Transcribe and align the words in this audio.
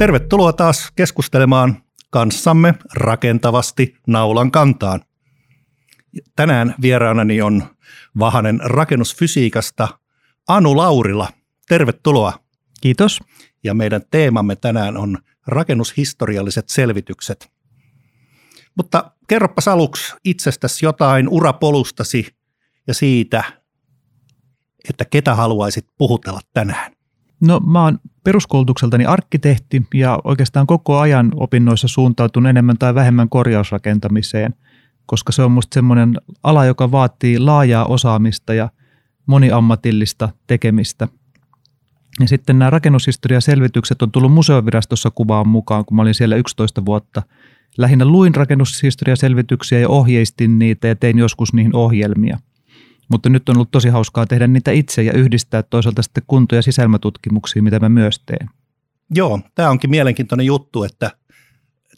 Tervetuloa 0.00 0.52
taas 0.52 0.92
keskustelemaan 0.96 1.82
kanssamme 2.10 2.74
rakentavasti 2.94 3.96
naulan 4.06 4.50
kantaan. 4.50 5.00
Tänään 6.36 6.74
vieraanani 6.82 7.42
on 7.42 7.62
Vahanen 8.18 8.60
rakennusfysiikasta 8.64 9.88
Anu 10.48 10.76
Laurila. 10.76 11.28
Tervetuloa. 11.68 12.32
Kiitos. 12.80 13.20
Ja 13.64 13.74
meidän 13.74 14.02
teemamme 14.10 14.56
tänään 14.56 14.96
on 14.96 15.18
rakennushistorialliset 15.46 16.68
selvitykset. 16.68 17.52
Mutta 18.76 19.10
kerropas 19.28 19.68
aluksi 19.68 20.14
itsestäsi 20.24 20.86
jotain 20.86 21.28
urapolustasi 21.28 22.26
ja 22.86 22.94
siitä, 22.94 23.44
että 24.88 25.04
ketä 25.04 25.34
haluaisit 25.34 25.86
puhutella 25.98 26.40
tänään. 26.54 26.99
No 27.40 27.60
mä 27.60 27.84
oon 27.84 27.98
peruskoulutukseltani 28.24 29.06
arkkitehti 29.06 29.86
ja 29.94 30.18
oikeastaan 30.24 30.66
koko 30.66 30.98
ajan 30.98 31.32
opinnoissa 31.36 31.88
suuntautun 31.88 32.46
enemmän 32.46 32.78
tai 32.78 32.94
vähemmän 32.94 33.28
korjausrakentamiseen, 33.28 34.54
koska 35.06 35.32
se 35.32 35.42
on 35.42 35.52
musta 35.52 35.74
semmoinen 35.74 36.16
ala, 36.42 36.64
joka 36.64 36.90
vaatii 36.90 37.38
laajaa 37.38 37.84
osaamista 37.84 38.54
ja 38.54 38.68
moniammatillista 39.26 40.28
tekemistä. 40.46 41.08
Ja 42.20 42.28
sitten 42.28 42.58
nämä 42.58 42.70
rakennushistoriaselvitykset 42.70 44.02
on 44.02 44.12
tullut 44.12 44.32
museovirastossa 44.32 45.10
kuvaan 45.10 45.48
mukaan, 45.48 45.84
kun 45.84 45.96
mä 45.96 46.02
olin 46.02 46.14
siellä 46.14 46.36
11 46.36 46.84
vuotta. 46.84 47.22
Lähinnä 47.78 48.04
luin 48.04 48.34
rakennushistoriaselvityksiä 48.34 49.78
ja 49.78 49.88
ohjeistin 49.88 50.58
niitä 50.58 50.88
ja 50.88 50.96
tein 50.96 51.18
joskus 51.18 51.52
niihin 51.52 51.76
ohjelmia– 51.76 52.38
mutta 53.10 53.28
nyt 53.28 53.48
on 53.48 53.56
ollut 53.56 53.70
tosi 53.70 53.88
hauskaa 53.88 54.26
tehdä 54.26 54.46
niitä 54.46 54.70
itse 54.70 55.02
ja 55.02 55.12
yhdistää 55.12 55.62
toisaalta 55.62 56.02
sitten 56.02 56.22
kunto- 56.26 56.54
ja 56.54 56.62
sisälmätutkimuksia, 56.62 57.62
mitä 57.62 57.80
mä 57.80 57.88
myös 57.88 58.20
teen. 58.26 58.50
Joo, 59.14 59.40
tämä 59.54 59.70
onkin 59.70 59.90
mielenkiintoinen 59.90 60.46
juttu, 60.46 60.84
että 60.84 61.10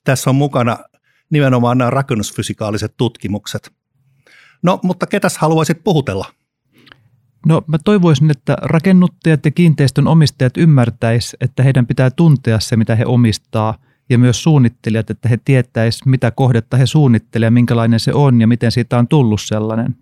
tässä 0.05 0.31
on 0.31 0.37
mukana 0.37 0.79
nimenomaan 1.31 1.79
nämä 1.79 1.91
rakennusfysikaaliset 1.91 2.95
tutkimukset. 2.97 3.73
No, 4.63 4.81
mutta 4.83 5.07
ketäs 5.07 5.39
haluaisit 5.39 5.85
puhutella? 5.85 6.27
No 7.47 7.63
mä 7.67 7.79
toivoisin, 7.85 8.31
että 8.31 8.57
rakennuttajat 8.63 9.45
ja 9.45 9.51
kiinteistön 9.51 10.09
omistajat 10.09 10.57
ymmärtäis, 10.57 11.37
että 11.41 11.63
heidän 11.63 11.87
pitää 11.87 12.11
tuntea 12.11 12.61
se, 12.61 12.77
mitä 12.77 12.97
he 12.97 13.05
omistaa, 13.07 13.79
ja 14.11 14.19
myös 14.19 14.43
suunnittelijat, 14.43 15.11
että 15.11 15.29
he 15.29 15.39
tietäis, 15.45 16.07
mitä 16.07 16.31
kohdetta 16.31 16.77
he 16.77 16.87
suunnittelevat, 16.87 17.55
minkälainen 17.55 18.01
se 18.01 18.13
on 18.15 18.41
ja 18.41 18.47
miten 18.47 18.73
siitä 18.73 18.99
on 18.99 19.09
tullut 19.09 19.41
sellainen. 19.41 19.97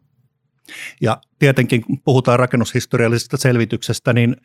Ja 1.01 1.21
tietenkin, 1.39 1.83
kun 1.83 2.01
puhutaan 2.05 2.39
rakennushistoriallisesta 2.39 3.37
selvityksestä, 3.37 4.13
niin 4.13 4.37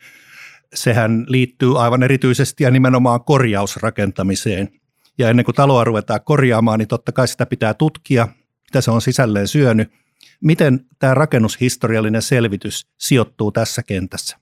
sehän 0.74 1.24
liittyy 1.28 1.82
aivan 1.82 2.02
erityisesti 2.02 2.64
ja 2.64 2.70
nimenomaan 2.70 3.24
korjausrakentamiseen. 3.24 4.68
Ja 5.18 5.30
ennen 5.30 5.44
kuin 5.44 5.54
taloa 5.54 5.84
ruvetaan 5.84 6.20
korjaamaan, 6.24 6.78
niin 6.78 6.88
totta 6.88 7.12
kai 7.12 7.28
sitä 7.28 7.46
pitää 7.46 7.74
tutkia, 7.74 8.28
mitä 8.64 8.80
se 8.80 8.90
on 8.90 9.02
sisälleen 9.02 9.48
syönyt. 9.48 9.92
Miten 10.40 10.80
tämä 10.98 11.14
rakennushistoriallinen 11.14 12.22
selvitys 12.22 12.86
sijoittuu 12.98 13.52
tässä 13.52 13.82
kentässä? 13.82 14.36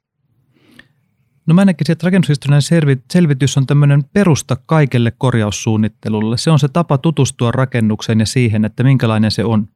No 1.47 1.55
mä 1.55 1.65
näkisin, 1.65 1.93
että 1.93 2.05
rakennushistoriallinen 2.05 3.03
selvitys 3.13 3.57
on 3.57 3.67
tämmöinen 3.67 4.05
perusta 4.13 4.57
kaikelle 4.67 5.13
korjaussuunnittelulle. 5.19 6.39
Se 6.39 6.51
on 6.51 6.59
se 6.59 6.69
tapa 6.69 6.99
tutustua 6.99 7.51
rakennukseen 7.51 8.21
ja 8.21 8.27
siihen, 8.27 8.65
että 8.65 8.85
minkälainen 8.85 9.31
se 9.31 9.45
on. 9.45 9.69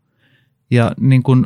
Ja 0.70 0.92
niin 1.00 1.22
kuin 1.22 1.44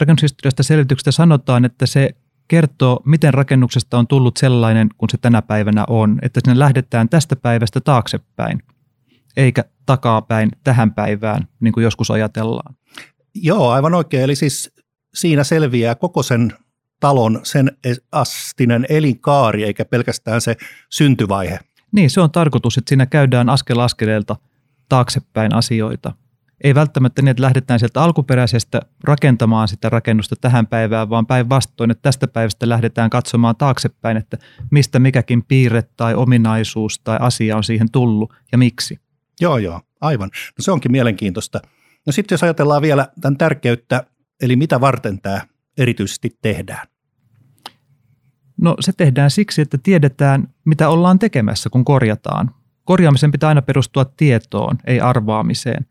rakennushistoriasta 0.00 0.62
selvityksestä 0.62 1.12
sanotaan, 1.12 1.64
että 1.64 1.86
se 1.86 2.10
kertoo, 2.48 3.02
miten 3.04 3.34
rakennuksesta 3.34 3.98
on 3.98 4.06
tullut 4.06 4.36
sellainen 4.36 4.88
kuin 4.98 5.10
se 5.10 5.18
tänä 5.18 5.42
päivänä 5.42 5.84
on, 5.88 6.18
että 6.22 6.40
sinne 6.44 6.58
lähdetään 6.58 7.08
tästä 7.08 7.36
päivästä 7.36 7.80
taaksepäin, 7.80 8.62
eikä 9.36 9.64
takapäin 9.86 10.50
tähän 10.64 10.94
päivään, 10.94 11.48
niin 11.60 11.72
kuin 11.72 11.84
joskus 11.84 12.10
ajatellaan. 12.10 12.74
Joo, 13.34 13.70
aivan 13.70 13.94
oikein. 13.94 14.22
Eli 14.22 14.34
siis 14.34 14.70
siinä 15.14 15.44
selviää 15.44 15.94
koko 15.94 16.22
sen 16.22 16.52
talon, 17.00 17.40
sen 17.42 17.76
astinen 18.12 18.86
elinkaari, 18.88 19.64
eikä 19.64 19.84
pelkästään 19.84 20.40
se 20.40 20.56
syntyvaihe. 20.90 21.58
Niin, 21.92 22.10
se 22.10 22.20
on 22.20 22.30
tarkoitus, 22.30 22.78
että 22.78 22.88
siinä 22.88 23.06
käydään 23.06 23.48
askel 23.48 23.78
askeleelta 23.78 24.36
taaksepäin 24.88 25.54
asioita 25.54 26.12
ei 26.64 26.74
välttämättä 26.74 27.22
niin, 27.22 27.28
että 27.28 27.42
lähdetään 27.42 27.78
sieltä 27.78 28.02
alkuperäisestä 28.02 28.80
rakentamaan 29.04 29.68
sitä 29.68 29.88
rakennusta 29.88 30.36
tähän 30.40 30.66
päivään, 30.66 31.10
vaan 31.10 31.26
päinvastoin, 31.26 31.90
että 31.90 32.02
tästä 32.02 32.28
päivästä 32.28 32.68
lähdetään 32.68 33.10
katsomaan 33.10 33.56
taaksepäin, 33.56 34.16
että 34.16 34.38
mistä 34.70 34.98
mikäkin 34.98 35.44
piirre 35.44 35.82
tai 35.96 36.14
ominaisuus 36.14 37.00
tai 37.04 37.18
asia 37.20 37.56
on 37.56 37.64
siihen 37.64 37.90
tullut 37.90 38.34
ja 38.52 38.58
miksi. 38.58 39.00
Joo, 39.40 39.58
joo, 39.58 39.80
aivan. 40.00 40.30
No 40.34 40.62
se 40.62 40.72
onkin 40.72 40.92
mielenkiintoista. 40.92 41.60
No 42.06 42.12
sitten 42.12 42.34
jos 42.34 42.42
ajatellaan 42.42 42.82
vielä 42.82 43.08
tämän 43.20 43.36
tärkeyttä, 43.36 44.04
eli 44.42 44.56
mitä 44.56 44.80
varten 44.80 45.20
tämä 45.20 45.40
erityisesti 45.78 46.38
tehdään? 46.42 46.86
No 48.60 48.76
se 48.80 48.92
tehdään 48.92 49.30
siksi, 49.30 49.62
että 49.62 49.78
tiedetään, 49.82 50.48
mitä 50.64 50.88
ollaan 50.88 51.18
tekemässä, 51.18 51.70
kun 51.70 51.84
korjataan. 51.84 52.50
Korjaamisen 52.84 53.32
pitää 53.32 53.48
aina 53.48 53.62
perustua 53.62 54.04
tietoon, 54.04 54.78
ei 54.86 55.00
arvaamiseen. 55.00 55.86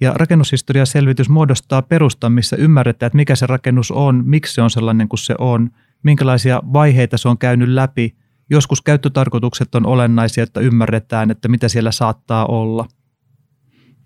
Ja 0.00 0.12
rakennushistoriaselvitys 0.14 1.28
muodostaa 1.28 1.82
perustan, 1.82 2.32
missä 2.32 2.56
ymmärretään, 2.56 3.06
että 3.06 3.16
mikä 3.16 3.36
se 3.36 3.46
rakennus 3.46 3.90
on, 3.90 4.22
miksi 4.26 4.54
se 4.54 4.62
on 4.62 4.70
sellainen 4.70 5.08
kuin 5.08 5.18
se 5.18 5.34
on, 5.38 5.70
minkälaisia 6.02 6.62
vaiheita 6.72 7.18
se 7.18 7.28
on 7.28 7.38
käynyt 7.38 7.68
läpi. 7.68 8.16
Joskus 8.50 8.82
käyttötarkoitukset 8.82 9.74
on 9.74 9.86
olennaisia, 9.86 10.44
että 10.44 10.60
ymmärretään, 10.60 11.30
että 11.30 11.48
mitä 11.48 11.68
siellä 11.68 11.92
saattaa 11.92 12.46
olla. 12.46 12.88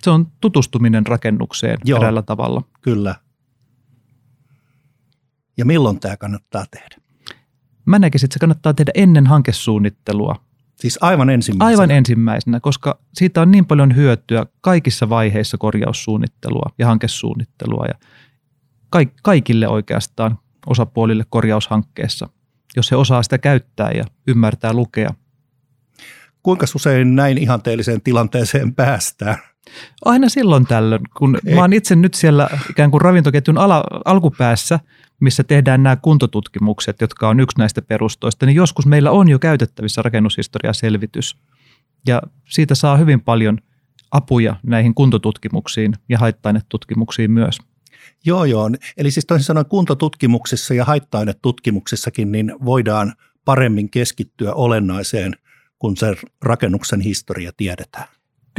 Se 0.02 0.10
on 0.10 0.26
tutustuminen 0.40 1.06
rakennukseen 1.06 1.78
Joo, 1.84 1.98
eräällä 1.98 2.22
tavalla. 2.22 2.62
Kyllä. 2.80 3.14
Ja 5.56 5.64
milloin 5.64 6.00
tämä 6.00 6.16
kannattaa 6.16 6.64
tehdä? 6.70 6.96
Mä 7.84 7.98
näkisin, 7.98 8.26
että 8.26 8.34
se 8.34 8.38
kannattaa 8.38 8.74
tehdä 8.74 8.92
ennen 8.94 9.26
hankesuunnittelua. 9.26 10.49
Siis 10.80 10.98
aivan 11.00 11.30
ensimmäisenä? 11.30 11.66
Aivan 11.66 11.90
ensimmäisenä, 11.90 12.60
koska 12.60 12.98
siitä 13.14 13.42
on 13.42 13.50
niin 13.50 13.66
paljon 13.66 13.96
hyötyä 13.96 14.46
kaikissa 14.60 15.08
vaiheissa 15.08 15.58
korjaussuunnittelua 15.58 16.72
ja 16.78 16.86
hankesuunnittelua 16.86 17.84
ja 17.88 17.94
kaikille 19.22 19.68
oikeastaan 19.68 20.38
osapuolille 20.66 21.24
korjaushankkeessa, 21.30 22.28
jos 22.76 22.90
he 22.90 22.96
osaa 22.96 23.22
sitä 23.22 23.38
käyttää 23.38 23.90
ja 23.90 24.04
ymmärtää 24.26 24.72
lukea. 24.72 25.10
Kuinka 26.42 26.66
usein 26.74 27.16
näin 27.16 27.38
ihanteelliseen 27.38 28.00
tilanteeseen 28.00 28.74
päästään? 28.74 29.36
Aina 30.04 30.28
silloin 30.28 30.66
tällöin, 30.66 31.02
kun 31.16 31.38
Ei. 31.46 31.54
mä 31.54 31.60
oon 31.60 31.72
itse 31.72 31.96
nyt 31.96 32.14
siellä 32.14 32.48
ikään 32.70 32.90
kuin 32.90 33.00
ravintoketjun 33.00 33.58
ala, 33.58 33.84
alkupäässä– 34.04 34.80
missä 35.20 35.44
tehdään 35.44 35.82
nämä 35.82 35.96
kuntotutkimukset, 35.96 37.00
jotka 37.00 37.28
on 37.28 37.40
yksi 37.40 37.58
näistä 37.58 37.82
perustoista, 37.82 38.46
niin 38.46 38.56
joskus 38.56 38.86
meillä 38.86 39.10
on 39.10 39.28
jo 39.28 39.38
käytettävissä 39.38 40.02
rakennushistoriaselvitys. 40.02 41.36
Ja 42.06 42.22
siitä 42.48 42.74
saa 42.74 42.96
hyvin 42.96 43.20
paljon 43.20 43.58
apuja 44.10 44.56
näihin 44.62 44.94
kuntotutkimuksiin 44.94 45.94
ja 46.08 46.18
haittainetutkimuksiin 46.18 47.30
myös. 47.30 47.58
Joo, 48.24 48.44
joo. 48.44 48.70
Eli 48.96 49.10
siis 49.10 49.26
toisin 49.26 49.44
sanoen 49.44 49.66
kuntotutkimuksissa 49.66 50.74
ja 50.74 50.84
haittainetutkimuksissakin 50.84 52.32
niin 52.32 52.52
voidaan 52.64 53.12
paremmin 53.44 53.90
keskittyä 53.90 54.52
olennaiseen, 54.52 55.36
kun 55.78 55.96
se 55.96 56.16
rakennuksen 56.42 57.00
historia 57.00 57.52
tiedetään. 57.56 58.08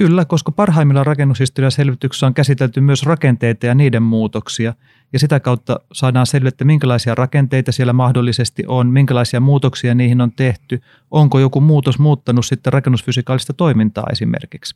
Kyllä, 0.01 0.25
koska 0.25 0.51
parhaimmilla 0.51 1.03
rakennushistoriaselvityksissä 1.03 2.28
on 2.28 2.34
käsitelty 2.34 2.81
myös 2.81 3.03
rakenteita 3.03 3.66
ja 3.66 3.75
niiden 3.75 4.03
muutoksia, 4.03 4.73
ja 5.13 5.19
sitä 5.19 5.39
kautta 5.39 5.79
saadaan 5.94 6.28
selville, 6.28 6.47
että 6.47 6.66
minkälaisia 6.66 7.16
rakenteita 7.16 7.72
siellä 7.72 7.94
mahdollisesti 7.94 8.63
on, 8.68 8.88
minkälaisia 8.88 9.39
muutoksia 9.39 9.95
niihin 9.95 10.21
on 10.21 10.31
tehty, 10.31 10.81
onko 11.12 11.39
joku 11.39 11.62
muutos 11.62 12.00
muuttanut 12.00 12.45
sitten 12.45 12.74
rakennusfysikaalista 12.74 13.53
toimintaa 13.53 14.03
esimerkiksi. 14.12 14.75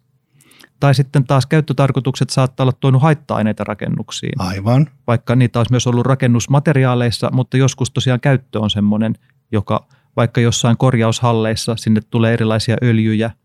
Tai 0.79 0.95
sitten 0.95 1.23
taas 1.23 1.45
käyttötarkoitukset 1.45 2.29
saattaa 2.29 2.63
olla 2.63 2.73
tuonut 2.79 3.01
haitta-aineita 3.01 3.63
rakennuksiin. 3.63 4.41
Aivan. 4.41 4.87
Vaikka 5.07 5.35
niitä 5.35 5.59
olisi 5.59 5.73
myös 5.73 5.87
ollut 5.87 6.05
rakennusmateriaaleissa, 6.05 7.29
mutta 7.33 7.57
joskus 7.57 7.91
tosiaan 7.91 8.19
käyttö 8.19 8.59
on 8.59 8.69
sellainen, 8.69 9.15
joka 9.51 9.87
vaikka 10.15 10.41
jossain 10.41 10.77
korjaushalleissa 10.77 11.75
sinne 11.75 12.01
tulee 12.09 12.33
erilaisia 12.33 12.77
öljyjä– 12.83 13.31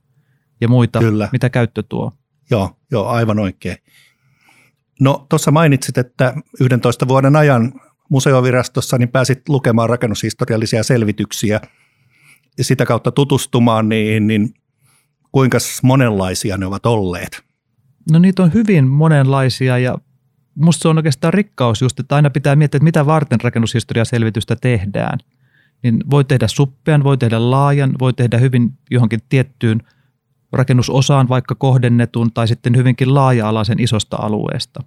ja 0.61 0.69
muita, 0.69 0.99
Kyllä. 0.99 1.29
mitä 1.33 1.51
käyttö 1.51 1.83
tuo. 1.83 2.12
Joo, 2.51 2.77
joo, 2.91 3.07
aivan 3.07 3.39
oikein. 3.39 3.77
No 5.01 5.27
tuossa 5.29 5.51
mainitsit, 5.51 5.99
että 5.99 6.35
11 6.61 7.09
vuoden 7.09 7.37
ajan 7.37 7.73
museovirastossa 8.09 8.99
niin 8.99 9.09
pääsit 9.09 9.49
lukemaan 9.49 9.89
rakennushistoriallisia 9.89 10.83
selvityksiä 10.83 11.61
ja 12.59 12.65
sitä 12.65 12.87
kautta 12.87 13.12
tutustumaan 13.12 13.89
niin, 13.89 14.27
niin 14.27 14.55
kuinka 15.33 15.59
monenlaisia 15.83 16.57
ne 16.57 16.67
ovat 16.67 16.87
olleet? 16.87 17.43
No 18.11 18.19
niitä 18.19 18.43
on 18.43 18.55
hyvin 18.55 18.89
monenlaisia 18.89 19.79
ja 19.79 19.99
musta 20.55 20.83
se 20.83 20.89
on 20.89 20.97
oikeastaan 20.97 21.35
rikkaus 21.35 21.83
just, 21.83 22.01
että 22.01 22.17
aina 22.17 22.31
pitää 22.31 22.57
miettiä, 22.57 22.77
että 22.77 22.85
mitä 22.85 23.07
varten 23.07 23.41
rakennushistoriaselvitystä 23.41 24.57
tehdään. 24.57 25.19
niin 25.83 26.05
voi 26.11 26.25
tehdä 26.25 26.49
suppean, 26.49 27.05
voi 27.05 27.19
tehdä 27.19 27.51
laajan, 27.51 27.95
voi 28.01 28.12
tehdä 28.12 28.39
hyvin 28.39 28.79
johonkin 28.91 29.21
tiettyyn 29.29 29.83
rakennusosaan 30.52 31.29
vaikka 31.29 31.55
kohdennetun 31.55 32.32
tai 32.32 32.49
sitten 32.49 32.76
hyvinkin 32.76 33.14
laaja-alaisen 33.14 33.81
isosta 33.81 34.17
alueesta. 34.17 34.82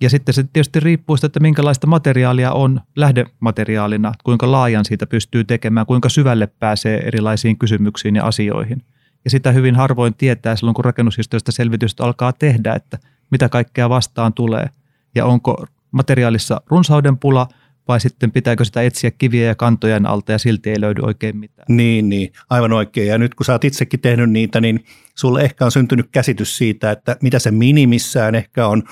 Ja 0.00 0.10
sitten 0.10 0.34
se 0.34 0.42
tietysti 0.42 0.80
riippuu 0.80 1.16
siitä, 1.16 1.26
että 1.26 1.40
minkälaista 1.40 1.86
materiaalia 1.86 2.52
on 2.52 2.80
lähdemateriaalina, 2.96 4.12
kuinka 4.24 4.52
laajan 4.52 4.84
siitä 4.84 5.06
pystyy 5.06 5.44
tekemään, 5.44 5.86
kuinka 5.86 6.08
syvälle 6.08 6.46
pääsee 6.46 7.02
erilaisiin 7.06 7.58
kysymyksiin 7.58 8.16
ja 8.16 8.24
asioihin. 8.24 8.82
Ja 9.24 9.30
sitä 9.30 9.52
hyvin 9.52 9.76
harvoin 9.76 10.14
tietää 10.14 10.56
silloin, 10.56 10.74
kun 10.74 10.84
rakennushistoriasta 10.84 11.52
selvitystä 11.52 12.04
alkaa 12.04 12.32
tehdä, 12.32 12.74
että 12.74 12.98
mitä 13.30 13.48
kaikkea 13.48 13.88
vastaan 13.88 14.32
tulee. 14.32 14.70
Ja 15.14 15.26
onko 15.26 15.66
materiaalissa 15.90 16.60
runsauden 16.66 17.18
pula 17.18 17.48
vai 17.90 18.00
sitten 18.00 18.32
pitääkö 18.32 18.64
sitä 18.64 18.82
etsiä 18.82 19.10
kiviä 19.10 19.46
ja 19.46 19.54
kantojen 19.54 20.06
alta 20.06 20.32
ja 20.32 20.38
silti 20.38 20.70
ei 20.70 20.80
löydy 20.80 21.00
oikein 21.02 21.36
mitään. 21.36 21.66
Niin, 21.68 22.08
niin, 22.08 22.32
aivan 22.50 22.72
oikein. 22.72 23.08
Ja 23.08 23.18
nyt 23.18 23.34
kun 23.34 23.46
sä 23.46 23.52
oot 23.52 23.64
itsekin 23.64 24.00
tehnyt 24.00 24.30
niitä, 24.30 24.60
niin 24.60 24.84
sulle 25.14 25.42
ehkä 25.42 25.64
on 25.64 25.72
syntynyt 25.72 26.06
käsitys 26.12 26.56
siitä, 26.56 26.90
että 26.90 27.16
mitä 27.22 27.38
se 27.38 27.50
minimissään 27.50 28.34
ehkä 28.34 28.66
on 28.66 28.82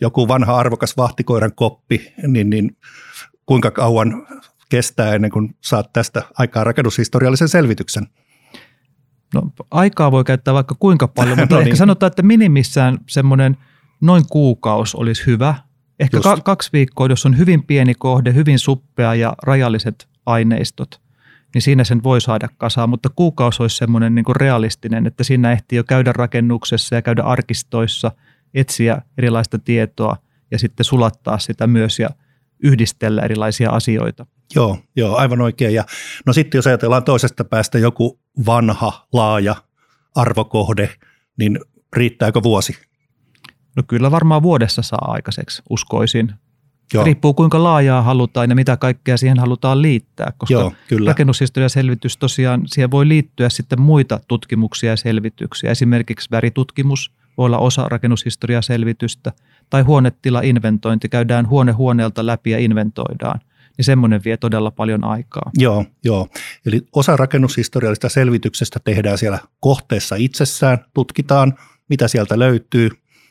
joku 0.00 0.28
vanha 0.28 0.56
arvokas 0.56 0.96
vahtikoiran 0.96 1.54
koppi, 1.54 2.12
niin, 2.26 2.50
niin 2.50 2.76
kuinka 3.46 3.70
kauan 3.70 4.26
kestää 4.68 5.14
ennen 5.14 5.30
kuin 5.30 5.54
saat 5.60 5.92
tästä 5.92 6.22
aikaa 6.38 6.64
rakennushistoriallisen 6.64 7.48
selvityksen? 7.48 8.06
No 9.34 9.42
aikaa 9.70 10.10
voi 10.10 10.24
käyttää 10.24 10.54
vaikka 10.54 10.74
kuinka 10.78 11.08
paljon, 11.08 11.38
mutta 11.38 11.54
no 11.54 11.60
ehkä 11.60 11.70
niin. 11.70 11.76
sanotaan, 11.76 12.08
että 12.08 12.22
minimissään 12.22 12.98
semmoinen 13.08 13.56
noin 14.00 14.22
kuukausi 14.30 14.96
olisi 14.96 15.26
hyvä. 15.26 15.54
Ehkä 16.00 16.20
ka- 16.20 16.40
kaksi 16.40 16.70
viikkoa, 16.72 17.06
jos 17.06 17.26
on 17.26 17.38
hyvin 17.38 17.62
pieni 17.62 17.94
kohde, 17.94 18.34
hyvin 18.34 18.58
suppea 18.58 19.14
ja 19.14 19.34
rajalliset 19.42 20.08
aineistot, 20.26 21.00
niin 21.54 21.62
siinä 21.62 21.84
sen 21.84 22.02
voi 22.02 22.20
saada 22.20 22.48
kasaan, 22.58 22.88
mutta 22.88 23.08
kuukausi 23.16 23.62
olisi 23.62 23.76
semmoinen 23.76 24.14
niin 24.14 24.24
kuin 24.24 24.36
realistinen, 24.36 25.06
että 25.06 25.24
siinä 25.24 25.52
ehtii 25.52 25.76
jo 25.76 25.84
käydä 25.84 26.12
rakennuksessa 26.12 26.94
ja 26.94 27.02
käydä 27.02 27.22
arkistoissa, 27.22 28.12
etsiä 28.54 29.02
erilaista 29.18 29.58
tietoa 29.58 30.16
ja 30.50 30.58
sitten 30.58 30.84
sulattaa 30.84 31.38
sitä 31.38 31.66
myös 31.66 31.98
ja 31.98 32.10
yhdistellä 32.62 33.22
erilaisia 33.22 33.70
asioita. 33.70 34.26
Joo, 34.54 34.78
joo, 34.96 35.16
aivan 35.16 35.40
oikein. 35.40 35.74
Ja 35.74 35.84
no 36.26 36.32
sitten 36.32 36.58
jos 36.58 36.66
ajatellaan 36.66 37.04
toisesta 37.04 37.44
päästä 37.44 37.78
joku 37.78 38.20
vanha, 38.46 39.06
laaja 39.12 39.56
arvokohde, 40.14 40.90
niin 41.38 41.60
riittääkö 41.96 42.42
vuosi? 42.42 42.76
No 43.76 43.82
kyllä 43.86 44.10
varmaan 44.10 44.42
vuodessa 44.42 44.82
saa 44.82 45.12
aikaiseksi, 45.12 45.62
uskoisin. 45.70 46.32
Joo. 46.94 47.04
Riippuu 47.04 47.34
kuinka 47.34 47.62
laajaa 47.62 48.02
halutaan 48.02 48.50
ja 48.50 48.56
mitä 48.56 48.76
kaikkea 48.76 49.16
siihen 49.16 49.38
halutaan 49.38 49.82
liittää, 49.82 50.32
koska 50.38 50.52
Joo, 50.52 50.72
kyllä. 50.88 51.08
rakennushistoriaselvitys 51.08 52.16
tosiaan, 52.16 52.62
siihen 52.66 52.90
voi 52.90 53.08
liittyä 53.08 53.48
sitten 53.48 53.80
muita 53.80 54.20
tutkimuksia 54.28 54.90
ja 54.90 54.96
selvityksiä. 54.96 55.70
Esimerkiksi 55.70 56.30
väritutkimus 56.30 57.12
voi 57.38 57.46
olla 57.46 57.58
osa 57.58 57.88
rakennushistoriaselvitystä 57.88 59.32
tai 59.70 59.82
huonetila-inventointi, 59.82 61.08
käydään 61.08 61.48
huone 61.48 61.72
huoneelta 61.72 62.26
läpi 62.26 62.50
ja 62.50 62.58
inventoidaan– 62.58 63.40
niin 63.76 63.84
semmoinen 63.84 64.20
vie 64.24 64.36
todella 64.36 64.70
paljon 64.70 65.04
aikaa. 65.04 65.50
Joo, 65.54 65.84
joo. 66.04 66.28
Eli 66.66 66.80
osa 66.92 67.16
rakennushistoriallista 67.16 68.08
selvityksestä 68.08 68.80
tehdään 68.84 69.18
siellä 69.18 69.38
kohteessa 69.60 70.16
itsessään, 70.16 70.78
tutkitaan, 70.94 71.54
mitä 71.88 72.08
sieltä 72.08 72.38
löytyy, 72.38 72.90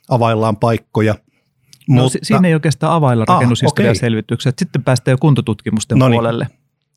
availlaan 0.10 0.58
paikkoja. 0.58 1.16
No, 1.90 2.04
mutta... 2.04 2.18
Siinä 2.24 2.48
ei 2.48 2.54
oikeastaan 2.54 2.94
availla 2.94 3.26
ah, 3.28 3.36
rakennushistoriaselvitykset, 3.36 4.54
okay. 4.54 4.60
sitten 4.60 4.84
päästään 4.84 5.14
jo 5.14 5.18
kuntotutkimusten 5.18 6.00
Noniin. 6.00 6.16
puolelle. 6.16 6.48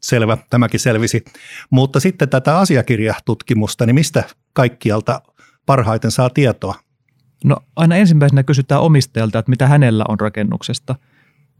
Selvä, 0.00 0.38
tämäkin 0.50 0.81
selvisi. 0.81 1.25
Mutta 1.70 2.00
sitten 2.00 2.28
tätä 2.28 2.58
asiakirjatutkimusta, 2.58 3.87
niin 3.87 3.94
mistä 3.94 4.25
kaikkialta 4.52 5.22
parhaiten 5.66 6.10
saa 6.10 6.31
tietoa? 6.31 6.75
No 7.44 7.56
aina 7.76 7.96
ensimmäisenä 7.96 8.43
kysytään 8.43 8.81
omistajalta, 8.81 9.38
että 9.38 9.50
mitä 9.50 9.66
hänellä 9.66 10.04
on 10.08 10.20
rakennuksesta– 10.20 10.94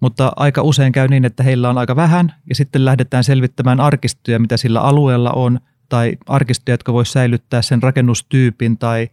mutta 0.01 0.33
aika 0.37 0.63
usein 0.63 0.93
käy 0.93 1.09
niin, 1.09 1.25
että 1.25 1.43
heillä 1.43 1.71
on 1.71 1.79
aika 1.79 1.97
vähän 1.97 2.35
ja 2.49 2.55
sitten 2.55 2.85
lähdetään 2.85 3.25
selvittämään 3.25 3.81
arkistoja, 3.81 4.39
mitä 4.39 4.57
sillä 4.57 4.81
alueella 4.81 5.31
on, 5.31 5.61
tai 5.89 6.17
arkistoja, 6.27 6.73
jotka 6.73 6.93
voisi 6.93 7.13
säilyttää 7.13 7.63
sen 7.63 7.83
rakennustyypin 7.83 8.79
tai 8.79 9.09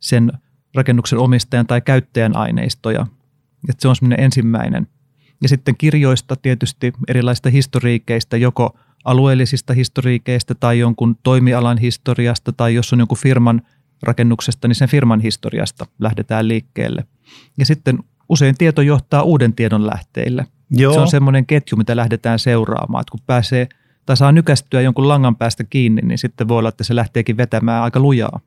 sen 0.00 0.32
rakennuksen 0.78 1.18
omistajan 1.18 1.66
tai 1.66 1.80
käyttäjän 1.80 2.36
aineistoja. 2.36 3.06
Että 3.68 3.82
se 3.82 3.88
on 3.88 3.96
semmoinen 3.96 4.24
ensimmäinen. 4.24 4.86
Ja 5.42 5.48
sitten 5.48 5.76
kirjoista 5.78 6.36
tietysti 6.36 6.92
erilaisista 7.08 7.50
historiikeista, 7.50 8.36
joko 8.36 8.78
alueellisista 9.04 9.72
historiikeista 9.74 10.54
tai 10.54 10.78
jonkun 10.78 11.16
toimialan 11.22 11.78
historiasta 11.78 12.52
tai 12.52 12.74
jos 12.74 12.92
on 12.92 12.98
jonkun 12.98 13.18
firman 13.18 13.62
rakennuksesta, 14.02 14.68
niin 14.68 14.76
sen 14.76 14.88
firman 14.88 15.20
historiasta 15.20 15.86
lähdetään 15.98 16.48
liikkeelle. 16.48 17.04
Ja 17.58 17.66
sitten 17.66 17.98
usein 18.28 18.58
tieto 18.58 18.82
johtaa 18.82 19.22
uuden 19.22 19.54
tiedon 19.54 19.86
lähteille. 19.86 20.46
Joo. 20.70 20.92
Se 20.94 21.00
on 21.00 21.08
semmoinen 21.08 21.46
ketju, 21.46 21.76
mitä 21.76 21.96
lähdetään 21.96 22.38
seuraamaan. 22.38 23.00
Että 23.00 23.10
kun 23.10 23.20
pääsee 23.26 23.68
tai 24.06 24.16
saa 24.16 24.32
nykästyä 24.32 24.80
jonkun 24.80 25.08
langan 25.08 25.36
päästä 25.36 25.64
kiinni, 25.64 26.02
niin 26.02 26.18
sitten 26.18 26.48
voi 26.48 26.58
olla, 26.58 26.68
että 26.68 26.84
se 26.84 26.96
lähteekin 26.96 27.36
vetämään 27.36 27.82
aika 27.82 28.00
lujaa. 28.00 28.40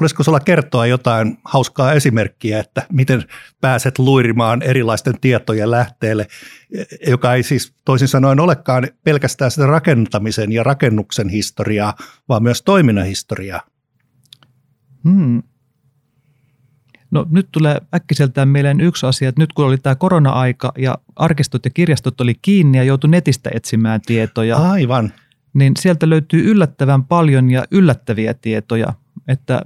Olisiko 0.00 0.22
sulla 0.22 0.40
kertoa 0.40 0.86
jotain 0.86 1.38
hauskaa 1.44 1.92
esimerkkiä, 1.92 2.60
että 2.60 2.86
miten 2.92 3.24
pääset 3.60 3.98
luirimaan 3.98 4.62
erilaisten 4.62 5.20
tietojen 5.20 5.70
lähteelle, 5.70 6.26
joka 7.06 7.34
ei 7.34 7.42
siis 7.42 7.74
toisin 7.84 8.08
sanoen 8.08 8.40
olekaan 8.40 8.88
pelkästään 9.04 9.50
sitä 9.50 9.66
rakentamisen 9.66 10.52
ja 10.52 10.62
rakennuksen 10.62 11.28
historiaa, 11.28 11.94
vaan 12.28 12.42
myös 12.42 12.62
toiminnan 12.62 13.06
historiaa? 13.06 13.60
Hmm. 15.04 15.42
No 17.10 17.26
nyt 17.30 17.48
tulee 17.52 17.80
äkkiseltään 17.94 18.48
mieleen 18.48 18.80
yksi 18.80 19.06
asia, 19.06 19.28
että 19.28 19.42
nyt 19.42 19.52
kun 19.52 19.64
oli 19.64 19.78
tämä 19.78 19.94
korona-aika 19.94 20.72
ja 20.78 20.98
arkistot 21.16 21.64
ja 21.64 21.70
kirjastot 21.70 22.20
oli 22.20 22.34
kiinni 22.42 22.78
ja 22.78 22.84
joutui 22.84 23.10
netistä 23.10 23.50
etsimään 23.54 24.00
tietoja. 24.00 24.56
Aivan. 24.56 25.12
Niin 25.54 25.72
sieltä 25.78 26.10
löytyy 26.10 26.50
yllättävän 26.50 27.04
paljon 27.04 27.50
ja 27.50 27.64
yllättäviä 27.70 28.34
tietoja. 28.34 28.92
Että 29.28 29.62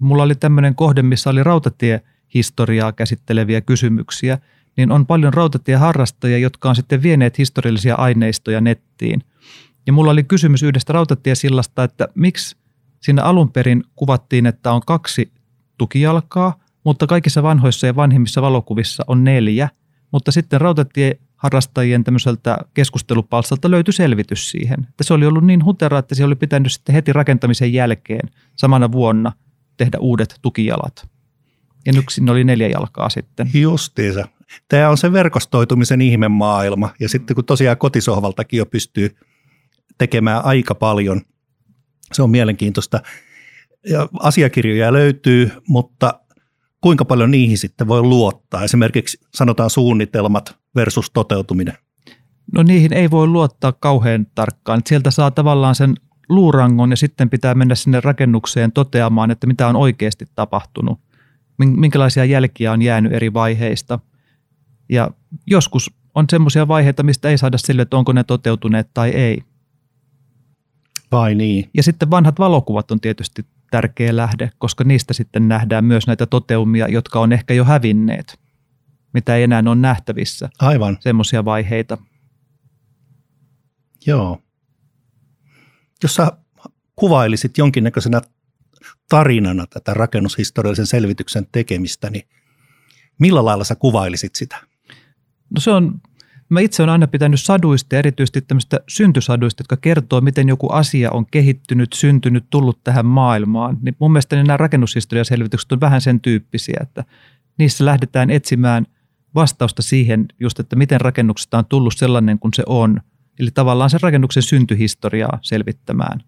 mulla 0.00 0.22
oli 0.22 0.34
tämmöinen 0.34 0.74
kohde, 0.74 1.02
missä 1.02 1.30
oli 1.30 1.44
rautatiehistoriaa 1.44 2.92
käsitteleviä 2.92 3.60
kysymyksiä, 3.60 4.38
niin 4.76 4.92
on 4.92 5.06
paljon 5.06 5.34
rautatieharrastajia, 5.34 6.38
jotka 6.38 6.68
on 6.68 6.76
sitten 6.76 7.02
vieneet 7.02 7.38
historiallisia 7.38 7.94
aineistoja 7.94 8.60
nettiin. 8.60 9.22
Ja 9.86 9.92
mulla 9.92 10.10
oli 10.10 10.24
kysymys 10.24 10.62
yhdestä 10.62 10.92
rautatiesillasta, 10.92 11.84
että 11.84 12.08
miksi 12.14 12.56
siinä 13.00 13.22
alun 13.22 13.52
perin 13.52 13.84
kuvattiin, 13.96 14.46
että 14.46 14.72
on 14.72 14.80
kaksi 14.86 15.32
tukijalkaa, 15.78 16.60
mutta 16.84 17.06
kaikissa 17.06 17.42
vanhoissa 17.42 17.86
ja 17.86 17.96
vanhimmissa 17.96 18.42
valokuvissa 18.42 19.04
on 19.06 19.24
neljä, 19.24 19.68
mutta 20.12 20.32
sitten 20.32 20.60
rautatieharrastajien 20.60 22.04
tämmöiseltä 22.04 22.58
keskustelupalstalta 22.74 23.70
löytyi 23.70 23.94
selvitys 23.94 24.50
siihen. 24.50 24.80
Että 24.88 25.04
se 25.04 25.14
oli 25.14 25.26
ollut 25.26 25.46
niin 25.46 25.64
hutera, 25.64 25.98
että 25.98 26.14
se 26.14 26.24
oli 26.24 26.36
pitänyt 26.36 26.72
sitten 26.72 26.94
heti 26.94 27.12
rakentamisen 27.12 27.72
jälkeen 27.72 28.30
samana 28.56 28.92
vuonna 28.92 29.32
tehdä 29.80 29.98
uudet 29.98 30.38
tukijalat. 30.42 31.08
Ja 31.86 31.92
nyt 31.92 32.04
sinne 32.10 32.32
oli 32.32 32.44
neljä 32.44 32.68
jalkaa 32.68 33.08
sitten. 33.08 33.50
Justiinsa. 33.54 34.28
Tämä 34.68 34.88
on 34.88 34.98
se 34.98 35.12
verkostoitumisen 35.12 36.00
ihmemaailma. 36.00 36.90
Ja 37.00 37.08
sitten 37.08 37.34
kun 37.34 37.44
tosiaan 37.44 37.78
kotisohvaltakin 37.78 38.58
jo 38.58 38.66
pystyy 38.66 39.16
tekemään 39.98 40.44
aika 40.44 40.74
paljon, 40.74 41.20
se 42.12 42.22
on 42.22 42.30
mielenkiintoista. 42.30 43.00
Ja 43.86 44.08
asiakirjoja 44.18 44.92
löytyy, 44.92 45.50
mutta 45.68 46.20
kuinka 46.80 47.04
paljon 47.04 47.30
niihin 47.30 47.58
sitten 47.58 47.88
voi 47.88 48.02
luottaa? 48.02 48.64
Esimerkiksi 48.64 49.18
sanotaan 49.34 49.70
suunnitelmat 49.70 50.58
versus 50.76 51.10
toteutuminen. 51.10 51.74
No 52.54 52.62
niihin 52.62 52.92
ei 52.92 53.10
voi 53.10 53.26
luottaa 53.26 53.72
kauhean 53.72 54.26
tarkkaan. 54.34 54.80
Sieltä 54.86 55.10
saa 55.10 55.30
tavallaan 55.30 55.74
sen 55.74 55.94
luurangon 56.30 56.90
ja 56.90 56.96
sitten 56.96 57.30
pitää 57.30 57.54
mennä 57.54 57.74
sinne 57.74 58.00
rakennukseen 58.00 58.72
toteamaan, 58.72 59.30
että 59.30 59.46
mitä 59.46 59.68
on 59.68 59.76
oikeasti 59.76 60.26
tapahtunut, 60.34 61.00
minkälaisia 61.58 62.24
jälkiä 62.24 62.72
on 62.72 62.82
jäänyt 62.82 63.12
eri 63.12 63.32
vaiheista. 63.32 63.98
Ja 64.88 65.10
joskus 65.46 65.90
on 66.14 66.24
semmoisia 66.30 66.68
vaiheita, 66.68 67.02
mistä 67.02 67.28
ei 67.28 67.38
saada 67.38 67.58
sille, 67.58 67.82
että 67.82 67.96
onko 67.96 68.12
ne 68.12 68.24
toteutuneet 68.24 68.90
tai 68.94 69.10
ei. 69.10 69.42
Vai 71.12 71.34
niin. 71.34 71.70
Ja 71.74 71.82
sitten 71.82 72.10
vanhat 72.10 72.38
valokuvat 72.38 72.90
on 72.90 73.00
tietysti 73.00 73.46
tärkeä 73.70 74.16
lähde, 74.16 74.50
koska 74.58 74.84
niistä 74.84 75.12
sitten 75.12 75.48
nähdään 75.48 75.84
myös 75.84 76.06
näitä 76.06 76.26
toteumia, 76.26 76.88
jotka 76.88 77.20
on 77.20 77.32
ehkä 77.32 77.54
jo 77.54 77.64
hävinneet, 77.64 78.40
mitä 79.12 79.36
ei 79.36 79.42
enää 79.42 79.62
ole 79.66 79.74
nähtävissä. 79.74 80.48
Aivan. 80.58 80.96
Semmoisia 81.00 81.44
vaiheita. 81.44 81.98
Joo. 84.06 84.42
Jos 86.02 86.14
sä 86.14 86.32
kuvailisit 86.96 87.58
jonkinnäköisenä 87.58 88.20
tarinana 89.08 89.66
tätä 89.66 89.94
rakennushistoriallisen 89.94 90.86
selvityksen 90.86 91.46
tekemistä, 91.52 92.10
niin 92.10 92.28
millä 93.18 93.44
lailla 93.44 93.64
sä 93.64 93.74
kuvailisit 93.74 94.34
sitä? 94.34 94.56
No 95.50 95.60
se 95.60 95.70
on 95.70 96.00
Mä 96.50 96.60
itse 96.60 96.82
olen 96.82 96.92
aina 96.92 97.06
pitänyt 97.06 97.40
saduista, 97.40 97.96
erityisesti 97.96 98.40
tämmöistä 98.40 98.80
syntysaduista, 98.88 99.60
jotka 99.60 99.76
kertoo, 99.76 100.20
miten 100.20 100.48
joku 100.48 100.68
asia 100.72 101.10
on 101.10 101.26
kehittynyt, 101.26 101.92
syntynyt, 101.92 102.44
tullut 102.50 102.84
tähän 102.84 103.06
maailmaan. 103.06 103.78
Niin 103.82 103.96
mun 103.98 104.12
mielestä 104.12 104.36
nämä 104.36 104.56
rakennushistoriaselvitykset 104.56 105.72
on 105.72 105.80
vähän 105.80 106.00
sen 106.00 106.20
tyyppisiä, 106.20 106.78
että 106.82 107.04
niissä 107.58 107.84
lähdetään 107.84 108.30
etsimään 108.30 108.86
vastausta 109.34 109.82
siihen 109.82 110.26
just, 110.40 110.60
että 110.60 110.76
miten 110.76 111.00
rakennuksesta 111.00 111.58
on 111.58 111.66
tullut 111.66 111.94
sellainen 111.96 112.38
kuin 112.38 112.54
se 112.54 112.62
on. 112.66 113.00
Eli 113.40 113.50
tavallaan 113.50 113.90
sen 113.90 114.00
rakennuksen 114.00 114.42
syntyhistoriaa 114.42 115.38
selvittämään. 115.42 116.20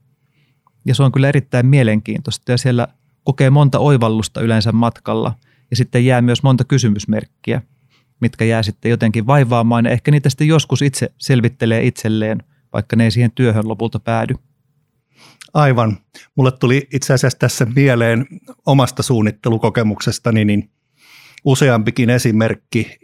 Ja 0.85 0.95
se 0.95 1.03
on 1.03 1.13
kyllä 1.13 1.29
erittäin 1.29 1.67
mielenkiintoista 1.67 2.53
ja 2.53 2.59
siellä 2.59 2.89
kokee 3.25 3.51
monta 3.51 3.79
oivallusta 3.79 4.41
yleensä 4.41 4.73
matkalla 4.73 5.35
ja 5.71 5.77
sitten 5.77 6.07
jää 6.07 6.23
myös 6.23 6.43
monta 6.43 6.65
kysymysmerkkiä, 6.65 7.63
mitkä 8.21 8.45
jää 8.45 8.63
sitten 8.63 8.91
jotenkin 8.91 9.27
vaivaamaan 9.27 9.85
ja 9.85 9.91
ehkä 9.91 10.11
niitä 10.11 10.31
sitten 10.31 10.49
joskus 10.49 10.83
itse 10.83 11.13
selvittelee 11.19 11.87
itselleen, 11.87 12.43
vaikka 12.73 12.97
ne 12.97 13.05
ei 13.05 13.11
siihen 13.11 13.33
työhön 13.35 13.69
lopulta 13.69 14.01
päädy. 14.01 14.35
Aivan. 15.55 15.99
Mulle 16.35 16.53
tuli 16.53 16.89
itse 16.93 17.15
asiassa 17.15 17.39
tässä 17.39 17.67
mieleen 17.75 18.27
omasta 18.67 19.03
suunnittelukokemuksestani 19.03 20.45
niin 20.45 20.71
useampikin 21.45 22.11
esimerkki 22.11 22.99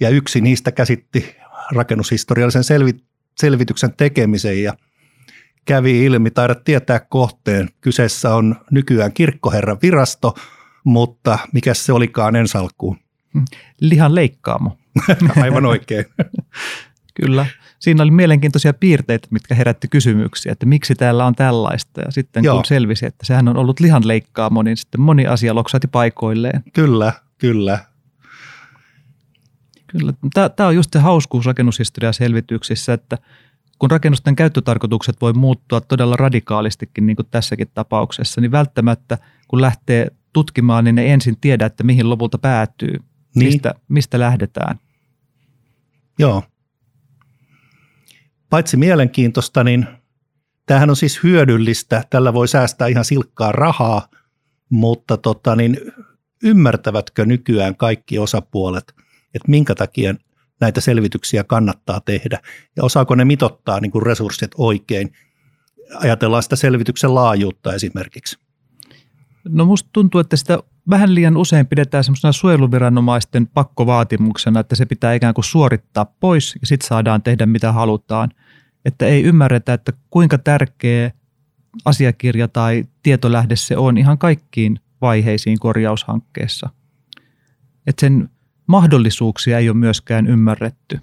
ja 0.00 0.08
yksi 0.08 0.40
niistä 0.40 0.72
käsitti 0.72 1.36
rakennushistoriallisen 1.72 2.64
selvi- 2.64 3.05
selvityksen 3.36 3.94
tekemisen 3.96 4.62
ja 4.62 4.72
kävi 5.64 6.04
ilmi, 6.04 6.30
taidat 6.30 6.64
tietää 6.64 7.00
kohteen. 7.00 7.68
Kyseessä 7.80 8.34
on 8.34 8.56
nykyään 8.70 9.12
kirkkoherran 9.12 9.78
virasto, 9.82 10.34
mutta 10.84 11.38
mikä 11.52 11.74
se 11.74 11.92
olikaan 11.92 12.36
ensalkuun? 12.36 12.98
Lihan 13.80 14.14
leikkaamo. 14.14 14.78
Aivan 15.42 15.66
oikein. 15.66 16.04
Kyllä. 17.22 17.46
Siinä 17.78 18.02
oli 18.02 18.10
mielenkiintoisia 18.10 18.74
piirteitä, 18.74 19.28
mitkä 19.30 19.54
herätti 19.54 19.88
kysymyksiä, 19.88 20.52
että 20.52 20.66
miksi 20.66 20.94
täällä 20.94 21.26
on 21.26 21.34
tällaista. 21.34 22.00
Ja 22.00 22.10
sitten 22.10 22.44
Joo. 22.44 22.54
kun 22.54 22.64
selvisi, 22.64 23.06
että 23.06 23.26
sehän 23.26 23.48
on 23.48 23.56
ollut 23.56 23.80
lihan 23.80 24.08
leikkaamo, 24.08 24.62
niin 24.62 24.76
sitten 24.76 25.00
moni 25.00 25.26
asia 25.26 25.54
loksahti 25.54 25.86
paikoilleen. 25.86 26.62
Kyllä, 26.72 27.12
kyllä. 27.38 27.78
Kyllä. 29.98 30.12
Tämä 30.56 30.66
on 30.66 30.74
just 30.74 30.92
se 30.92 30.98
hauskuus 30.98 31.46
rakennushistoriaselvityksissä, 31.46 32.92
että 32.92 33.18
kun 33.78 33.90
rakennusten 33.90 34.36
käyttötarkoitukset 34.36 35.16
voi 35.20 35.32
muuttua 35.32 35.80
todella 35.80 36.16
radikaalistikin, 36.16 37.06
niin 37.06 37.16
kuin 37.16 37.28
tässäkin 37.30 37.68
tapauksessa, 37.74 38.40
niin 38.40 38.50
välttämättä 38.50 39.18
kun 39.48 39.60
lähtee 39.60 40.10
tutkimaan, 40.32 40.84
niin 40.84 40.94
ne 40.94 41.12
ensin 41.12 41.36
tiedä, 41.40 41.66
että 41.66 41.84
mihin 41.84 42.10
lopulta 42.10 42.38
päätyy, 42.38 42.94
niin. 43.34 43.46
mistä, 43.46 43.74
mistä 43.88 44.18
lähdetään. 44.18 44.80
Joo. 46.18 46.42
Paitsi 48.50 48.76
mielenkiintoista, 48.76 49.64
niin 49.64 49.86
tämähän 50.66 50.90
on 50.90 50.96
siis 50.96 51.22
hyödyllistä. 51.22 52.04
Tällä 52.10 52.32
voi 52.34 52.48
säästää 52.48 52.88
ihan 52.88 53.04
silkkaa 53.04 53.52
rahaa, 53.52 54.08
mutta 54.70 55.16
tota, 55.16 55.56
niin 55.56 55.80
ymmärtävätkö 56.42 57.26
nykyään 57.26 57.76
kaikki 57.76 58.18
osapuolet, 58.18 58.94
että 59.36 59.50
minkä 59.50 59.74
takia 59.74 60.14
näitä 60.60 60.80
selvityksiä 60.80 61.44
kannattaa 61.44 62.00
tehdä 62.00 62.38
ja 62.76 62.84
osaako 62.84 63.14
ne 63.14 63.24
mitottaa 63.24 63.80
niin 63.80 63.90
kuin 63.90 64.06
resurssit 64.06 64.50
oikein. 64.58 65.12
Ajatellaan 65.94 66.42
sitä 66.42 66.56
selvityksen 66.56 67.14
laajuutta 67.14 67.74
esimerkiksi. 67.74 68.38
No 69.48 69.64
musta 69.64 69.90
tuntuu, 69.92 70.20
että 70.20 70.36
sitä 70.36 70.58
vähän 70.90 71.14
liian 71.14 71.36
usein 71.36 71.66
pidetään 71.66 72.04
semmoisena 72.04 72.32
suojeluviranomaisten 72.32 73.46
pakkovaatimuksena, 73.46 74.60
että 74.60 74.76
se 74.76 74.86
pitää 74.86 75.14
ikään 75.14 75.34
kuin 75.34 75.44
suorittaa 75.44 76.04
pois 76.20 76.54
ja 76.60 76.66
sitten 76.66 76.88
saadaan 76.88 77.22
tehdä 77.22 77.46
mitä 77.46 77.72
halutaan. 77.72 78.30
Että 78.84 79.06
ei 79.06 79.22
ymmärretä, 79.22 79.72
että 79.74 79.92
kuinka 80.10 80.38
tärkeä 80.38 81.10
asiakirja 81.84 82.48
tai 82.48 82.84
tietolähde 83.02 83.56
se 83.56 83.76
on 83.76 83.98
ihan 83.98 84.18
kaikkiin 84.18 84.80
vaiheisiin 85.00 85.58
korjaushankkeessa. 85.58 86.70
Että 87.86 88.00
sen 88.00 88.28
mahdollisuuksia 88.66 89.58
ei 89.58 89.68
ole 89.68 89.76
myöskään 89.76 90.26
ymmärretty. 90.26 90.98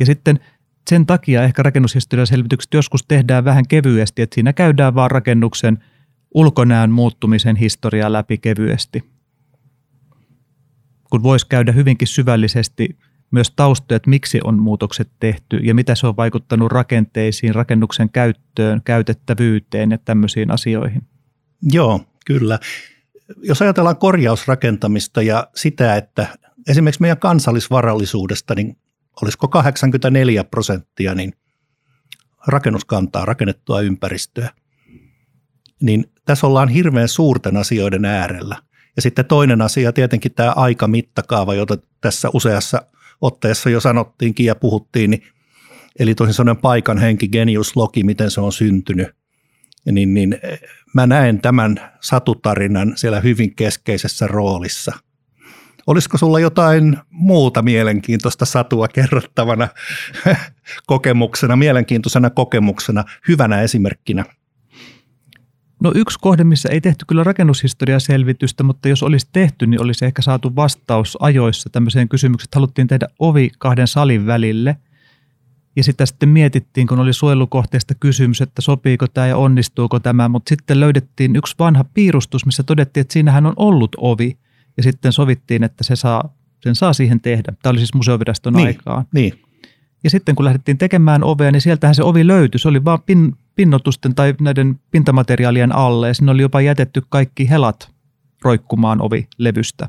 Ja 0.00 0.06
sitten 0.06 0.40
sen 0.90 1.06
takia 1.06 1.42
ehkä 1.42 1.62
rakennushistoriaselvitykset 1.62 2.74
joskus 2.74 3.04
tehdään 3.08 3.44
vähän 3.44 3.68
kevyesti, 3.68 4.22
että 4.22 4.34
siinä 4.34 4.52
käydään 4.52 4.94
vaan 4.94 5.10
rakennuksen 5.10 5.84
ulkonäön 6.34 6.90
muuttumisen 6.90 7.56
historiaa 7.56 8.12
läpi 8.12 8.38
kevyesti. 8.38 9.04
Kun 11.10 11.22
voisi 11.22 11.46
käydä 11.48 11.72
hyvinkin 11.72 12.08
syvällisesti 12.08 12.98
myös 13.30 13.50
taustoja, 13.50 13.96
että 13.96 14.10
miksi 14.10 14.40
on 14.44 14.58
muutokset 14.58 15.10
tehty 15.20 15.56
ja 15.56 15.74
mitä 15.74 15.94
se 15.94 16.06
on 16.06 16.16
vaikuttanut 16.16 16.72
rakenteisiin, 16.72 17.54
rakennuksen 17.54 18.10
käyttöön, 18.10 18.82
käytettävyyteen 18.84 19.90
ja 19.90 19.98
tämmöisiin 19.98 20.50
asioihin. 20.50 21.02
Joo, 21.62 22.00
kyllä. 22.26 22.58
Jos 23.42 23.62
ajatellaan 23.62 23.96
korjausrakentamista 23.96 25.22
ja 25.22 25.48
sitä, 25.54 25.96
että 25.96 26.26
esimerkiksi 26.68 27.00
meidän 27.00 27.18
kansallisvarallisuudesta, 27.18 28.54
niin 28.54 28.76
olisiko 29.22 29.48
84 29.48 30.44
prosenttia 30.44 31.14
niin 31.14 31.32
rakennuskantaa 32.46 33.24
rakennettua 33.24 33.80
ympäristöä. 33.80 34.50
Niin 35.82 36.04
tässä 36.24 36.46
ollaan 36.46 36.68
hirveän 36.68 37.08
suurten 37.08 37.56
asioiden 37.56 38.04
äärellä. 38.04 38.56
Ja 38.96 39.02
sitten 39.02 39.24
toinen 39.24 39.62
asia, 39.62 39.92
tietenkin 39.92 40.34
tämä 40.34 40.52
aikamittakaava, 40.56 41.54
jota 41.54 41.78
tässä 42.00 42.28
useassa 42.34 42.82
otteessa 43.20 43.70
jo 43.70 43.80
sanottiinkin 43.80 44.46
ja 44.46 44.54
puhuttiin, 44.54 45.10
niin, 45.10 45.22
eli 45.98 46.14
toisin 46.14 46.34
sanoen 46.34 46.56
paikan 46.56 46.98
henki, 46.98 47.28
genius, 47.28 47.76
logi, 47.76 48.02
miten 48.02 48.30
se 48.30 48.40
on 48.40 48.52
syntynyt. 48.52 49.08
Niin, 49.92 50.14
niin 50.14 50.38
mä 50.94 51.06
näen 51.06 51.40
tämän 51.40 51.92
satutarinan 52.00 52.92
siellä 52.96 53.20
hyvin 53.20 53.54
keskeisessä 53.54 54.26
roolissa– 54.26 54.92
Olisiko 55.86 56.18
sulla 56.18 56.40
jotain 56.40 56.98
muuta 57.10 57.62
mielenkiintoista 57.62 58.44
satua 58.44 58.88
kerrottavana 58.88 59.68
kokemuksena, 60.86 61.56
mielenkiintoisena 61.56 62.30
kokemuksena, 62.30 63.04
hyvänä 63.28 63.60
esimerkkinä? 63.60 64.24
No 65.82 65.92
yksi 65.94 66.18
kohde, 66.20 66.44
missä 66.44 66.68
ei 66.68 66.80
tehty 66.80 67.04
kyllä 67.08 67.24
rakennushistoriaselvitystä, 67.24 68.62
mutta 68.62 68.88
jos 68.88 69.02
olisi 69.02 69.28
tehty, 69.32 69.66
niin 69.66 69.82
olisi 69.82 70.04
ehkä 70.04 70.22
saatu 70.22 70.56
vastaus 70.56 71.18
ajoissa 71.20 71.70
tämmöiseen 71.70 72.08
kysymykseen, 72.08 72.46
että 72.46 72.56
haluttiin 72.56 72.88
tehdä 72.88 73.06
ovi 73.18 73.50
kahden 73.58 73.88
salin 73.88 74.26
välille. 74.26 74.76
Ja 75.76 75.84
sitä 75.84 76.06
sitten 76.06 76.28
mietittiin, 76.28 76.86
kun 76.86 77.00
oli 77.00 77.12
suojelukohteesta 77.12 77.94
kysymys, 77.94 78.40
että 78.40 78.62
sopiiko 78.62 79.06
tämä 79.06 79.26
ja 79.26 79.36
onnistuuko 79.36 80.00
tämä, 80.00 80.28
mutta 80.28 80.48
sitten 80.48 80.80
löydettiin 80.80 81.36
yksi 81.36 81.54
vanha 81.58 81.84
piirustus, 81.84 82.46
missä 82.46 82.62
todettiin, 82.62 83.02
että 83.02 83.12
siinähän 83.12 83.46
on 83.46 83.54
ollut 83.56 83.96
ovi– 83.98 84.36
ja 84.76 84.82
sitten 84.82 85.12
sovittiin, 85.12 85.64
että 85.64 85.84
se 85.84 85.96
saa, 85.96 86.34
sen 86.60 86.74
saa 86.74 86.92
siihen 86.92 87.20
tehdä. 87.20 87.52
Tämä 87.62 87.70
oli 87.70 87.78
siis 87.78 87.94
museoviraston 87.94 88.52
niin, 88.52 88.66
aikaan. 88.66 89.04
Niin. 89.14 89.40
Ja 90.04 90.10
sitten 90.10 90.34
kun 90.36 90.44
lähdettiin 90.44 90.78
tekemään 90.78 91.24
ovea, 91.24 91.52
niin 91.52 91.60
sieltähän 91.60 91.94
se 91.94 92.02
ovi 92.02 92.26
löytyi. 92.26 92.58
Se 92.58 92.68
oli 92.68 92.84
vaan 92.84 93.02
pin, 93.06 93.36
pinnotusten 93.54 94.14
tai 94.14 94.34
näiden 94.40 94.80
pintamateriaalien 94.90 95.74
alle 95.74 96.08
ja 96.08 96.14
sinne 96.14 96.32
oli 96.32 96.42
jopa 96.42 96.60
jätetty 96.60 97.02
kaikki 97.08 97.50
helat 97.50 97.90
roikkumaan 98.44 99.02
ovilevystä. 99.02 99.88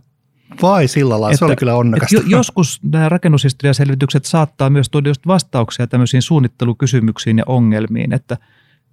Vai 0.61 0.87
sillä 0.87 1.21
lailla, 1.21 1.37
se 1.37 1.45
oli 1.45 1.55
kyllä 1.55 1.75
onnekasta. 1.75 2.15
Jo, 2.15 2.21
joskus 2.27 2.79
nämä 2.83 3.09
rakennushistoriaselvitykset 3.09 4.25
saattaa 4.25 4.69
myös 4.69 4.89
tuoda 4.89 5.09
just 5.09 5.27
vastauksia 5.27 5.87
tämmöisiin 5.87 6.21
suunnittelukysymyksiin 6.21 7.37
ja 7.37 7.43
ongelmiin, 7.47 8.13
että 8.13 8.37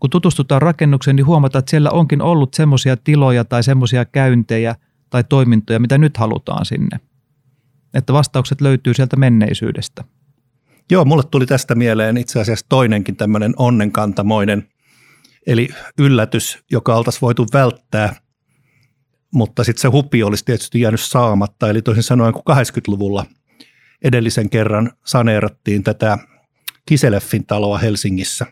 kun 0.00 0.10
tutustutaan 0.10 0.62
rakennukseen, 0.62 1.16
niin 1.16 1.26
huomataan, 1.26 1.60
että 1.60 1.70
siellä 1.70 1.90
onkin 1.90 2.22
ollut 2.22 2.54
semmoisia 2.54 2.96
tiloja 2.96 3.44
tai 3.44 3.62
semmoisia 3.62 4.04
käyntejä– 4.04 4.74
tai 5.10 5.24
toimintoja, 5.24 5.80
mitä 5.80 5.98
nyt 5.98 6.16
halutaan 6.16 6.66
sinne. 6.66 7.00
Että 7.94 8.12
vastaukset 8.12 8.60
löytyy 8.60 8.94
sieltä 8.94 9.16
menneisyydestä. 9.16 10.04
Joo, 10.90 11.04
mulle 11.04 11.22
tuli 11.30 11.46
tästä 11.46 11.74
mieleen 11.74 12.16
itse 12.16 12.40
asiassa 12.40 12.66
toinenkin 12.68 13.16
tämmöinen 13.16 13.54
onnenkantamoinen, 13.56 14.68
eli 15.46 15.68
yllätys, 15.98 16.58
joka 16.70 16.96
oltaisiin 16.96 17.20
voitu 17.20 17.46
välttää, 17.52 18.16
mutta 19.34 19.64
sitten 19.64 19.80
se 19.80 19.88
hupi 19.88 20.22
olisi 20.22 20.44
tietysti 20.44 20.80
jäänyt 20.80 21.00
saamatta. 21.00 21.70
Eli 21.70 21.82
toisin 21.82 22.02
sanoen, 22.02 22.32
kun 22.32 22.42
80-luvulla 22.50 23.26
edellisen 24.04 24.50
kerran 24.50 24.92
saneerattiin 25.04 25.82
tätä 25.82 26.18
Kiseleffin 26.86 27.46
taloa 27.46 27.78
Helsingissä, 27.78 28.46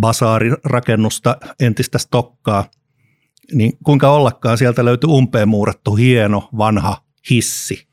basaarirakennusta, 0.00 1.36
entistä 1.60 1.98
stokkaa– 1.98 2.64
niin 3.52 3.72
kuinka 3.84 4.10
ollakaan 4.10 4.58
sieltä 4.58 4.84
löytyi 4.84 5.10
umpeen 5.10 5.48
muurattu 5.48 5.94
hieno 5.94 6.48
vanha 6.58 6.96
hissi, 7.30 7.86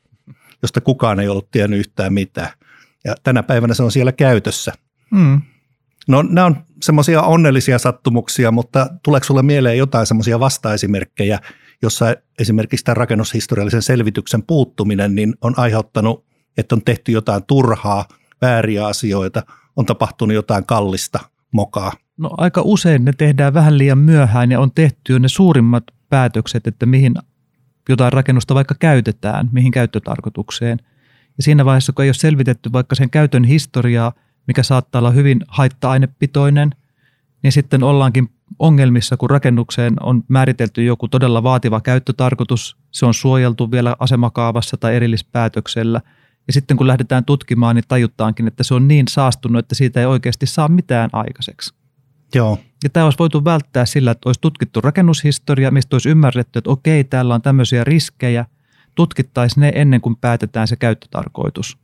josta 0.62 0.80
kukaan 0.80 1.20
ei 1.20 1.28
ollut 1.28 1.50
tiennyt 1.50 1.80
yhtään 1.80 2.14
mitään. 2.14 2.50
Ja 3.04 3.14
tänä 3.22 3.42
päivänä 3.42 3.74
se 3.74 3.82
on 3.82 3.92
siellä 3.92 4.12
käytössä. 4.12 4.72
Mm. 5.10 5.40
No 6.08 6.22
nämä 6.22 6.46
on 6.46 6.56
semmoisia 6.82 7.22
onnellisia 7.22 7.78
sattumuksia, 7.78 8.50
mutta 8.50 8.86
tuleeko 9.02 9.24
sinulle 9.24 9.42
mieleen 9.42 9.78
jotain 9.78 10.06
semmoisia 10.06 10.40
vastaesimerkkejä, 10.40 11.38
jossa 11.82 12.16
esimerkiksi 12.38 12.84
tämän 12.84 12.96
rakennushistoriallisen 12.96 13.82
selvityksen 13.82 14.42
puuttuminen 14.42 15.14
niin 15.14 15.34
on 15.40 15.54
aiheuttanut 15.56 16.32
että 16.56 16.74
on 16.74 16.82
tehty 16.82 17.12
jotain 17.12 17.44
turhaa, 17.46 18.04
vääriä 18.42 18.86
asioita, 18.86 19.42
on 19.76 19.86
tapahtunut 19.86 20.34
jotain 20.34 20.66
kallista 20.66 21.20
mokaa? 21.52 21.92
No 22.18 22.30
aika 22.36 22.62
usein 22.64 23.04
ne 23.04 23.12
tehdään 23.18 23.54
vähän 23.54 23.78
liian 23.78 23.98
myöhään 23.98 24.50
ja 24.50 24.60
on 24.60 24.70
tehty 24.74 25.12
jo 25.12 25.18
ne 25.18 25.28
suurimmat 25.28 25.84
päätökset, 26.08 26.66
että 26.66 26.86
mihin 26.86 27.14
jotain 27.88 28.12
rakennusta 28.12 28.54
vaikka 28.54 28.74
käytetään, 28.78 29.48
mihin 29.52 29.72
käyttötarkoitukseen. 29.72 30.78
Ja 31.36 31.42
siinä 31.42 31.64
vaiheessa, 31.64 31.92
kun 31.92 32.02
ei 32.02 32.08
ole 32.08 32.14
selvitetty 32.14 32.72
vaikka 32.72 32.94
sen 32.94 33.10
käytön 33.10 33.44
historiaa, 33.44 34.12
mikä 34.46 34.62
saattaa 34.62 34.98
olla 34.98 35.10
hyvin 35.10 35.40
haitta-ainepitoinen, 35.48 36.70
niin 37.42 37.52
sitten 37.52 37.82
ollaankin 37.82 38.28
ongelmissa, 38.58 39.16
kun 39.16 39.30
rakennukseen 39.30 39.94
on 40.00 40.24
määritelty 40.28 40.84
joku 40.84 41.08
todella 41.08 41.42
vaativa 41.42 41.80
käyttötarkoitus, 41.80 42.76
se 42.90 43.06
on 43.06 43.14
suojeltu 43.14 43.70
vielä 43.70 43.96
asemakaavassa 43.98 44.76
tai 44.76 44.96
erillispäätöksellä, 44.96 46.00
ja 46.46 46.52
sitten 46.52 46.76
kun 46.76 46.86
lähdetään 46.86 47.24
tutkimaan, 47.24 47.76
niin 47.76 47.84
tajuttaankin, 47.88 48.48
että 48.48 48.62
se 48.62 48.74
on 48.74 48.88
niin 48.88 49.08
saastunut, 49.08 49.58
että 49.58 49.74
siitä 49.74 50.00
ei 50.00 50.06
oikeasti 50.06 50.46
saa 50.46 50.68
mitään 50.68 51.10
aikaiseksi. 51.12 51.81
Joo. 52.34 52.58
Ja 52.84 52.90
tämä 52.90 53.04
olisi 53.04 53.18
voitu 53.18 53.44
välttää 53.44 53.86
sillä, 53.86 54.10
että 54.10 54.28
olisi 54.28 54.40
tutkittu 54.40 54.80
rakennushistoria, 54.80 55.70
mistä 55.70 55.94
olisi 55.94 56.08
ymmärretty, 56.08 56.58
että 56.58 56.70
okei, 56.70 57.04
täällä 57.04 57.34
on 57.34 57.42
tämmöisiä 57.42 57.84
riskejä, 57.84 58.44
tutkittaisiin 58.94 59.60
ne 59.60 59.72
ennen 59.74 60.00
kuin 60.00 60.16
päätetään 60.16 60.68
se 60.68 60.76
käyttötarkoitus. 60.76 61.78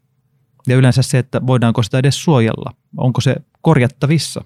Ja 0.66 0.76
yleensä 0.76 1.02
se, 1.02 1.18
että 1.18 1.46
voidaanko 1.46 1.82
sitä 1.82 1.98
edes 1.98 2.24
suojella, 2.24 2.74
onko 2.96 3.20
se 3.20 3.36
korjattavissa. 3.62 4.44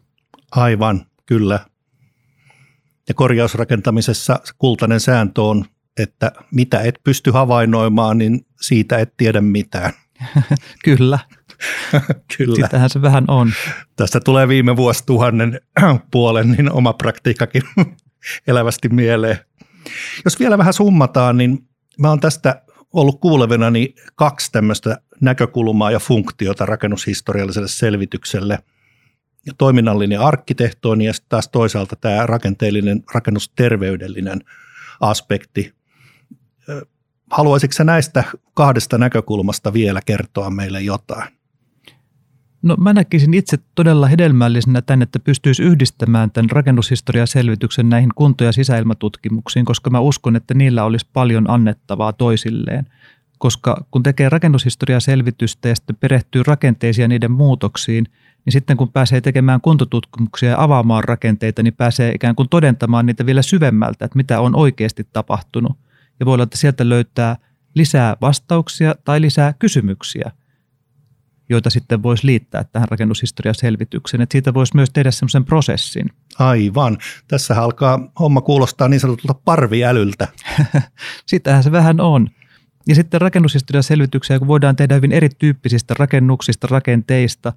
Aivan, 0.51 1.07
kyllä. 1.27 1.61
Ja 3.09 3.15
korjausrakentamisessa 3.15 4.41
kultainen 4.59 5.01
sääntö 5.01 5.43
on, 5.43 5.65
että 5.99 6.33
mitä 6.51 6.81
et 6.81 7.01
pysty 7.05 7.31
havainnoimaan, 7.31 8.19
niin 8.19 8.47
siitä 8.61 8.99
et 8.99 9.15
tiedä 9.17 9.41
mitään. 9.41 9.93
Kyllä. 10.85 11.19
Kyllä. 12.37 12.67
Sitähän 12.67 12.91
se 12.91 13.03
vähän 13.03 13.25
on. 13.29 13.53
Tästä 13.97 14.21
tulee 14.21 14.49
viime 14.49 14.77
vuosituhannen 14.77 15.61
puolen 16.11 16.51
niin 16.51 16.73
oma 16.73 16.93
praktiikkakin 16.93 17.63
elävästi 18.47 18.89
mieleen. 18.89 19.39
Jos 20.25 20.41
vielä 20.41 20.59
vähän 20.59 20.73
summataan, 20.73 21.37
niin 21.37 21.69
mä 21.99 22.09
oon 22.09 22.21
tästä 22.21 22.63
ollut 22.93 23.21
kuulevina 23.21 23.71
niin 23.71 23.95
kaksi 24.15 24.53
tämmöistä 24.53 24.99
näkökulmaa 25.21 25.91
ja 25.91 25.99
funktiota 25.99 26.67
rakennushistorialliselle 26.67 27.69
selvitykselle. 27.69 28.59
Toiminnallinen 29.59 30.21
arkkitehtooni 30.21 31.05
ja 31.05 31.13
sitten 31.13 31.29
taas 31.29 31.49
toisaalta 31.49 31.97
tämä 31.97 32.27
rakenteellinen 32.27 33.03
rakennusterveydellinen 33.15 34.41
aspekti. 35.01 35.75
Haluaisitko 37.31 37.85
näistä 37.85 38.25
kahdesta 38.55 38.99
näkökulmasta 38.99 39.73
vielä 39.73 40.01
kertoa 40.07 40.51
meille 40.51 40.81
jotain? 40.81 41.42
No 42.63 42.77
mä 42.77 42.93
näkisin 42.93 43.35
itse 43.35 43.59
todella 43.75 44.07
hedelmällisenä 44.07 44.83
tämän, 44.83 45.03
että 45.03 45.19
pystyisi 45.19 45.63
yhdistämään 45.63 46.31
tämän 46.31 46.51
rakennushistoriaselvityksen 46.51 47.89
näihin 47.89 48.11
kunto- 48.15 48.45
ja 48.45 48.53
sisäilmatutkimuksiin, 48.53 49.65
koska 49.65 49.91
mä 49.91 50.01
uskon, 50.01 50.37
että 50.37 50.55
niillä 50.55 50.85
olisi 50.85 51.07
paljon 51.13 51.51
annettavaa 51.51 52.13
toisilleen. 52.13 52.87
Koska 53.39 53.85
kun 53.91 54.03
tekee 54.03 54.29
rakennushistoriaselvitystä 54.29 55.69
ja 55.69 55.75
sitten 55.75 55.97
perehtyy 55.97 56.43
rakenteisiin 56.47 57.03
ja 57.03 57.09
niiden 57.09 57.33
muutoksiin, 57.33 58.07
niin 58.45 58.53
sitten 58.53 58.77
kun 58.77 58.93
pääsee 58.93 59.21
tekemään 59.21 59.61
kuntotutkimuksia 59.61 60.51
ja 60.51 60.63
avaamaan 60.63 61.05
rakenteita, 61.05 61.63
niin 61.63 61.75
pääsee 61.75 62.13
ikään 62.15 62.35
kuin 62.35 62.49
todentamaan 62.49 63.07
niitä 63.07 63.27
vielä 63.27 63.43
syvemmältä, 63.43 64.05
että 64.05 64.17
mitä 64.17 64.41
on 64.41 64.57
oikeasti 64.57 65.07
tapahtunut. 65.13 65.77
Ja 66.21 66.27
voi 66.27 66.35
olla, 66.35 66.45
että 66.45 66.59
sieltä 66.59 66.89
löytää 66.89 67.37
lisää 67.75 68.17
vastauksia 68.21 68.95
tai 69.05 69.21
lisää 69.21 69.53
kysymyksiä– 69.59 70.31
joita 71.53 71.71
sitten 71.71 72.03
voisi 72.03 72.27
liittää 72.27 72.65
tähän 72.65 72.89
rakennushistoriaselvitykseen. 72.89 74.21
Että 74.21 74.33
siitä 74.33 74.55
voisi 74.55 74.77
myös 74.77 74.91
tehdä 74.91 75.11
semmoisen 75.11 75.45
prosessin. 75.45 76.11
Aivan. 76.39 76.99
Tässä 77.29 77.63
alkaa 77.63 78.11
homma 78.19 78.41
kuulostaa 78.41 78.89
niin 78.89 79.01
sanotulta 79.01 79.35
parviälyltä. 79.45 80.29
Sitähän 81.27 81.63
se 81.63 81.73
vähän 81.73 82.01
on. 82.01 82.29
Ja 82.87 82.95
sitten 82.95 83.21
rakennushistoriaselvityksiä, 83.21 84.39
kun 84.39 84.49
voidaan 84.49 84.77
tehdä 84.77 84.95
hyvin 84.95 85.13
erityyppisistä 85.13 85.95
rakennuksista, 85.99 86.67
rakenteista, 86.71 87.53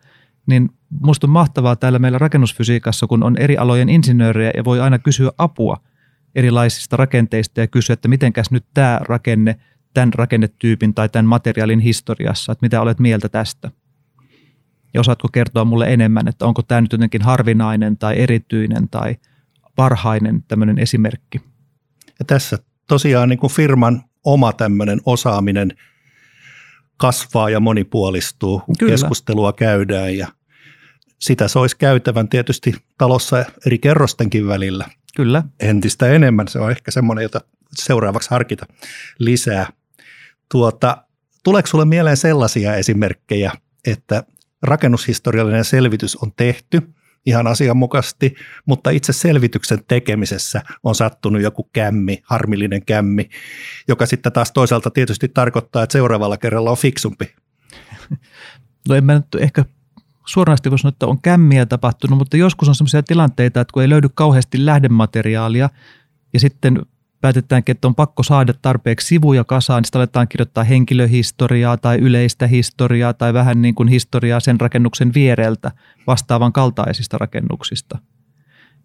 niin 0.45 0.69
minusta 1.01 1.27
on 1.27 1.31
mahtavaa 1.31 1.75
täällä 1.75 1.99
meillä 1.99 2.17
rakennusfysiikassa, 2.17 3.07
kun 3.07 3.23
on 3.23 3.37
eri 3.37 3.57
alojen 3.57 3.89
insinöörejä 3.89 4.51
ja 4.57 4.65
voi 4.65 4.79
aina 4.79 4.99
kysyä 4.99 5.31
apua 5.37 5.77
erilaisista 6.35 6.97
rakenteista 6.97 7.59
ja 7.59 7.67
kysyä, 7.67 7.93
että 7.93 8.07
mitenkäs 8.07 8.51
nyt 8.51 8.65
tämä 8.73 8.99
rakenne– 9.03 9.55
tämän 9.95 10.13
rakennetyypin 10.13 10.93
tai 10.93 11.09
tämän 11.09 11.25
materiaalin 11.25 11.79
historiassa, 11.79 12.51
että 12.51 12.65
mitä 12.65 12.81
olet 12.81 12.99
mieltä 12.99 13.29
tästä? 13.29 13.71
Ja 14.95 15.01
osaatko 15.01 15.27
kertoa 15.31 15.65
mulle 15.65 15.93
enemmän, 15.93 16.27
että 16.27 16.45
onko 16.45 16.61
tämä 16.61 16.81
nyt 16.81 16.91
jotenkin 16.91 17.21
harvinainen 17.21 17.97
tai 17.97 18.19
erityinen 18.19 18.89
tai 18.89 19.15
parhainen 19.75 20.43
tämmöinen 20.43 20.79
esimerkki? 20.79 21.41
Ja 22.19 22.25
tässä 22.27 22.57
tosiaan 22.87 23.29
niin 23.29 23.39
kuin 23.39 23.53
firman 23.53 24.03
oma 24.23 24.53
tämmöinen 24.53 25.01
osaaminen 25.05 25.77
kasvaa 26.97 27.49
ja 27.49 27.59
monipuolistuu, 27.59 28.59
kun 28.59 28.75
Kyllä. 28.79 28.91
keskustelua 28.91 29.53
käydään 29.53 30.17
ja 30.17 30.27
sitä 31.19 31.47
se 31.47 31.59
olisi 31.59 31.77
käytävän 31.77 32.29
tietysti 32.29 32.75
talossa 32.97 33.45
eri 33.65 33.77
kerrostenkin 33.77 34.47
välillä. 34.47 34.89
Kyllä. 35.15 35.43
Entistä 35.59 36.07
enemmän. 36.07 36.47
Se 36.47 36.59
on 36.59 36.71
ehkä 36.71 36.91
semmoinen, 36.91 37.23
jota 37.23 37.41
seuraavaksi 37.75 38.29
harkita 38.29 38.65
lisää. 39.19 39.67
Tuota, 40.51 40.97
tuleeko 41.43 41.67
sinulle 41.67 41.85
mieleen 41.85 42.17
sellaisia 42.17 42.75
esimerkkejä, 42.75 43.51
että 43.87 44.23
rakennushistoriallinen 44.65 45.65
selvitys 45.65 46.15
on 46.15 46.31
tehty 46.35 46.81
ihan 47.25 47.47
asianmukaisesti, 47.47 48.35
mutta 48.65 48.89
itse 48.89 49.13
selvityksen 49.13 49.79
tekemisessä 49.87 50.61
on 50.83 50.95
sattunut 50.95 51.41
joku 51.41 51.69
kämmi, 51.73 52.21
harmillinen 52.23 52.85
kämmi, 52.85 53.29
joka 53.87 54.05
sitten 54.05 54.31
taas 54.31 54.51
toisaalta 54.51 54.91
tietysti 54.91 55.27
tarkoittaa, 55.27 55.83
että 55.83 55.93
seuraavalla 55.93 56.37
kerralla 56.37 56.71
on 56.71 56.77
fiksumpi. 56.77 57.35
No 58.89 58.95
en 58.95 59.03
mä 59.03 59.13
nyt 59.13 59.35
ehkä 59.39 59.65
suoranaisesti 60.25 60.69
voi 60.69 60.79
sanoa, 60.79 60.89
että 60.89 61.07
on 61.07 61.21
kämmiä 61.21 61.65
tapahtunut, 61.65 62.17
mutta 62.17 62.37
joskus 62.37 62.69
on 62.69 62.75
sellaisia 62.75 63.03
tilanteita, 63.03 63.61
että 63.61 63.71
kun 63.73 63.81
ei 63.81 63.89
löydy 63.89 64.09
kauheasti 64.13 64.65
lähdemateriaalia 64.65 65.69
ja 66.33 66.39
sitten 66.39 66.85
päätetäänkin, 67.25 67.73
että 67.73 67.87
on 67.87 67.95
pakko 67.95 68.23
saada 68.23 68.53
tarpeeksi 68.61 69.07
sivuja 69.07 69.43
kasaan, 69.43 69.81
niin 69.81 69.85
sitten 69.85 69.99
aletaan 69.99 70.27
kirjoittaa 70.27 70.63
henkilöhistoriaa 70.63 71.77
tai 71.77 71.97
yleistä 71.97 72.47
historiaa 72.47 73.13
tai 73.13 73.33
vähän 73.33 73.61
niin 73.61 73.75
kuin 73.75 73.89
historiaa 73.89 74.39
sen 74.39 74.61
rakennuksen 74.61 75.13
viereltä 75.13 75.71
vastaavan 76.07 76.53
kaltaisista 76.53 77.17
rakennuksista. 77.17 77.99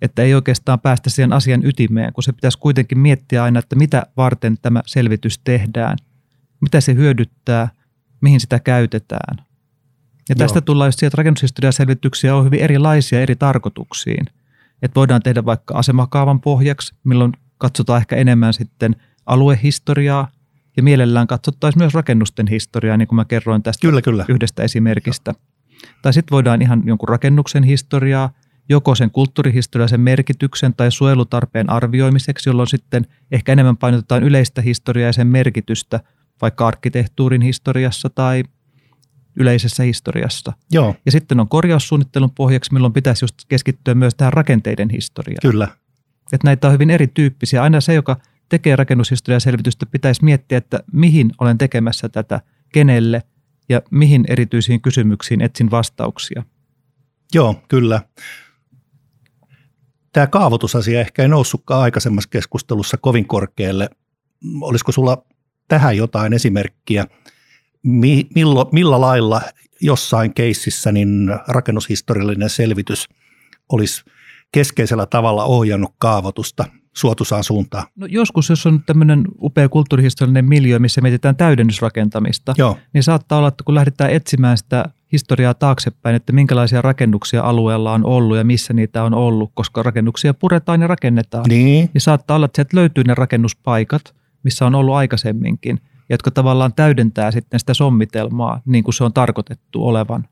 Että 0.03 0.23
ei 0.23 0.35
oikeastaan 0.35 0.81
päästä 0.81 1.11
siihen 1.11 1.33
asian 1.33 1.65
ytimeen, 1.65 2.13
kun 2.13 2.23
se 2.23 2.33
pitäisi 2.33 2.59
kuitenkin 2.59 2.99
miettiä 2.99 3.45
aina, 3.45 3.59
että 3.59 3.77
mitä 3.77 4.07
varten 4.17 4.59
tämä 4.63 4.83
selvitys 4.87 5.39
tehdään, 5.39 5.97
mitä 6.61 6.81
se 6.81 6.95
hyödyttää, 6.95 7.69
mihin 8.21 8.41
sitä 8.41 8.59
käytetään. 8.61 9.45
Ja 10.29 10.35
tästä 10.35 10.57
Joo. 10.57 10.65
tullaan 10.65 10.89
just 10.89 10.99
siihen, 10.99 11.09
että 11.09 11.19
rakennushistoriaselvityksiä 11.19 12.37
on 12.37 12.45
hyvin 12.45 12.61
erilaisia 12.61 13.21
eri 13.21 13.37
tarkoituksiin. 13.37 14.27
Että 14.83 14.95
voidaan 14.95 15.23
tehdä 15.23 15.45
vaikka 15.45 15.75
asemakaavan 15.75 16.41
pohjaksi, 16.41 16.95
milloin 17.05 17.33
katsotaan 17.61 18.01
ehkä 18.01 18.17
enemmän 18.17 18.55
sitten 18.55 18.97
aluehistoriaa 19.27 20.29
ja 20.77 20.83
mielellään 20.83 21.27
katsottaisiin 21.27 21.83
myös 21.83 21.95
rakennusten 21.95 22.47
historiaa, 22.47 22.97
niin 22.97 23.09
kuin 23.09 23.17
mä 23.17 23.25
kerroin 23.25 23.63
tästä 23.63 23.81
kyllä, 23.81 24.03
kyllä. 24.03 24.25
yhdestä 24.29 24.63
esimerkistä. 24.63 25.31
Joo. 25.31 25.93
Tai 26.03 26.13
sitten 26.13 26.35
voidaan 26.35 26.63
ihan 26.63 26.83
jonkun 26.85 27.09
rakennuksen 27.09 27.65
historiaa, 27.65 28.31
joko 28.69 28.95
sen 28.95 29.11
kulttuurihistoriallisen 29.11 30.01
merkityksen 30.01 30.75
tai 30.75 30.93
suojelutarpeen 30.93 31.71
arvioimiseksi, 31.71 32.49
jolloin 32.49 32.69
sitten 32.69 33.07
ehkä 33.33 33.53
enemmän 33.53 33.77
painotetaan 33.77 34.23
yleistä 34.23 34.63
historiaa 34.63 35.07
ja 35.07 35.13
sen 35.13 35.27
merkitystä 35.27 36.01
vaikka 36.43 36.67
arkkitehtuurin 36.67 37.43
historiassa 37.43 38.11
tai 38.11 38.43
yleisessä 39.37 39.83
historiassa. 39.83 40.53
Joo. 40.73 40.95
Ja 41.07 41.13
sitten 41.13 41.41
on 41.41 41.49
korjaussuunnittelun 41.49 42.31
pohjaksi, 42.31 42.73
milloin 42.73 42.93
pitäisi 42.93 43.25
just 43.25 43.35
keskittyä 43.49 43.95
myös 43.95 44.15
tähän 44.15 44.33
rakenteiden 44.33 44.91
historiaan. 44.91 45.43
Kyllä. 45.43 45.69
Että 46.33 46.47
näitä 46.47 46.67
on 46.67 46.73
hyvin 46.73 46.91
erityyppisiä. 46.91 47.63
Aina 47.63 47.81
se, 47.81 47.95
joka 47.95 48.17
tekee 48.49 48.77
rakennushistoriaselvitystä, 48.77 49.87
pitäisi 49.87 50.25
miettiä, 50.25 50.59
että 50.59 50.81
mihin 50.93 51.31
olen 51.39 51.59
tekemässä 51.59 52.09
tätä, 52.09 52.41
kenelle 52.73 53.23
ja 53.69 53.83
mihin 53.91 54.25
erityisiin 54.29 54.81
kysymyksiin 54.81 55.41
etsin 55.41 55.71
vastauksia. 55.71 56.43
Joo, 57.35 57.63
kyllä. 57.69 58.01
Tämä 60.13 60.27
kaavoitusasia 60.27 61.01
ehkä 61.01 61.23
ei 61.23 61.29
noussutkaan 61.29 61.83
aikaisemmassa 61.83 62.31
keskustelussa 62.31 62.97
kovin 62.97 63.27
korkealle. 63.27 63.91
Olisiko 64.61 64.93
sulla 64.93 65.25
tähän 65.69 65.97
jotain 65.97 66.33
esimerkkiä, 66.33 67.07
millo, 68.35 68.69
millä 68.73 69.01
lailla 69.01 69.43
jossain 69.81 70.35
keississä 70.35 70.93
niin 70.93 71.31
rakennushistoriallinen 71.49 72.51
selvitys 72.51 73.09
olisi– 73.69 74.05
keskeisellä 74.53 75.07
tavalla 75.07 75.45
ohjannut 75.45 75.95
kaavoitusta 75.99 76.65
suotusaan 76.97 77.45
suuntaan. 77.45 77.87
No 77.97 78.07
joskus, 78.07 78.49
jos 78.49 78.67
on 78.67 78.83
tämmöinen 78.87 79.25
upea 79.43 79.69
kulttuurihistoriallinen 79.69 80.45
miljö, 80.45 80.79
missä 80.79 81.01
mietitään 81.01 81.37
täydennysrakentamista, 81.37 82.55
Joo, 82.59 82.77
niin 82.93 83.03
saattaa 83.03 83.39
olla, 83.39 83.49
että 83.49 83.65
kun 83.65 83.75
lähdetään 83.75 84.11
etsimään 84.11 84.59
sitä 84.59 84.85
historiaa 85.13 85.55
taaksepäin, 85.55 86.17
että 86.17 86.33
minkälaisia 86.33 86.83
rakennuksia 86.83 87.43
alueella 87.43 87.93
on 87.93 88.05
ollut 88.05 88.37
ja 88.37 88.45
missä 88.45 88.73
niitä 88.73 89.05
on 89.05 89.15
ollut, 89.15 89.51
koska 89.55 89.83
rakennuksia 89.83 90.35
puretaan 90.35 90.81
ja 90.81 90.87
rakennetaan, 90.87 91.45
niin, 91.49 91.91
niin 91.95 92.01
saattaa 92.01 92.37
olla, 92.37 92.47
että 92.47 92.57
sieltä 92.57 92.77
löytyy 92.77 93.05
ne 93.05 93.15
rakennuspaikat, 93.15 94.15
missä 94.43 94.67
on 94.67 94.75
ollut 94.75 94.95
aikaisemminkin, 94.95 95.81
jotka 96.11 96.31
tavallaan 96.31 96.75
täydentää 96.75 97.31
sitten 97.31 97.61
sitä 97.61 97.75
sommitelmaa 97.75 98.61
niin 98.65 98.85
kuin 98.85 98.95
se 98.95 99.05
on 99.05 99.13
tarkoitettu 99.13 99.87
olevan. 99.87 100.29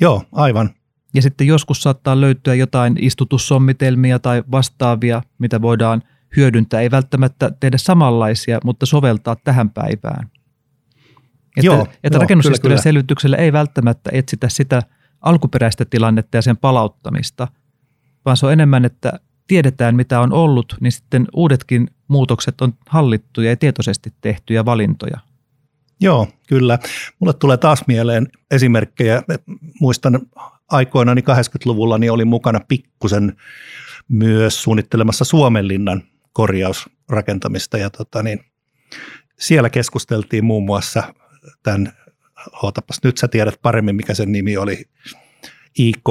joo, 0.00 0.22
aivan. 0.32 0.70
Ja 1.14 1.22
sitten 1.22 1.46
joskus 1.46 1.82
saattaa 1.82 2.20
löytyä 2.20 2.54
jotain 2.54 2.96
istutussommitelmia 3.00 4.18
tai 4.18 4.42
vastaavia, 4.50 5.22
mitä 5.38 5.62
voidaan 5.62 6.02
hyödyntää. 6.36 6.80
Ei 6.80 6.90
välttämättä 6.90 7.50
tehdä 7.60 7.78
samanlaisia, 7.78 8.60
mutta 8.64 8.86
soveltaa 8.86 9.36
tähän 9.36 9.70
päivään. 9.70 10.30
Että, 11.56 11.66
Joo, 11.66 11.86
että 12.04 12.18
joo, 12.68 12.78
selvityksellä 12.78 13.36
ei 13.36 13.52
välttämättä 13.52 14.10
etsitä 14.12 14.48
sitä 14.48 14.82
alkuperäistä 15.20 15.84
tilannetta 15.84 16.36
ja 16.36 16.42
sen 16.42 16.56
palauttamista, 16.56 17.48
vaan 18.24 18.36
se 18.36 18.46
on 18.46 18.52
enemmän, 18.52 18.84
että 18.84 19.12
tiedetään 19.46 19.96
mitä 19.96 20.20
on 20.20 20.32
ollut, 20.32 20.76
niin 20.80 20.92
sitten 20.92 21.26
uudetkin 21.32 21.90
muutokset 22.08 22.60
on 22.60 22.74
hallittuja 22.88 23.50
ja 23.50 23.56
tietoisesti 23.56 24.12
tehtyjä 24.20 24.64
valintoja. 24.64 25.18
Joo, 26.00 26.28
kyllä. 26.48 26.78
Mulle 27.18 27.32
tulee 27.32 27.56
taas 27.56 27.84
mieleen 27.86 28.28
esimerkkejä. 28.50 29.22
Muistan 29.80 30.20
aikoinani 30.72 31.20
80-luvulla 31.20 31.98
niin 31.98 32.12
olin 32.12 32.28
mukana 32.28 32.60
pikkusen 32.68 33.36
myös 34.08 34.62
suunnittelemassa 34.62 35.24
Suomenlinnan 35.24 36.02
korjausrakentamista 36.32 37.78
ja 37.78 37.90
tota 37.90 38.22
niin, 38.22 38.40
siellä 39.38 39.70
keskusteltiin 39.70 40.44
muun 40.44 40.64
muassa 40.64 41.14
tämän, 41.62 41.92
ootapas 42.62 42.98
nyt 43.04 43.18
sä 43.18 43.28
tiedät 43.28 43.54
paremmin 43.62 43.96
mikä 43.96 44.14
sen 44.14 44.32
nimi 44.32 44.56
oli, 44.56 44.84
IK, 45.78 46.08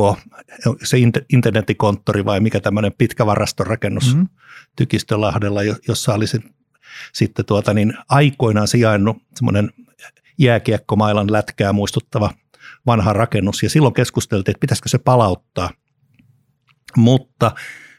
se 0.84 0.98
int- 0.98 1.26
internetikonttori 1.34 2.26
vai 2.26 2.40
mikä 2.40 2.60
tämmöinen 2.60 2.92
pitkä 2.98 3.26
varastorakennus 3.26 4.16
Mhm. 4.16 4.24
Tykistölahdella, 4.76 5.64
jo- 5.64 5.76
jossa 5.88 6.14
oli 6.14 6.26
sitten 7.14 7.46
tuota 7.46 7.74
niin 7.74 7.94
aikoinaan 8.10 8.68
sijainnut 8.68 9.18
semmoinen 9.36 9.72
jääkiekkomailan 10.38 11.32
lätkää 11.32 11.74
muistuttava 11.74 12.34
vanha 12.86 13.14
rakennus 13.14 13.64
ja 13.64 13.70
silloin 13.70 13.94
keskusteltiin, 13.94 14.54
että 14.54 14.62
pitäisikö 14.62 14.90
se 14.90 14.98
palauttaa. 14.98 15.70
Mutta 16.98 17.52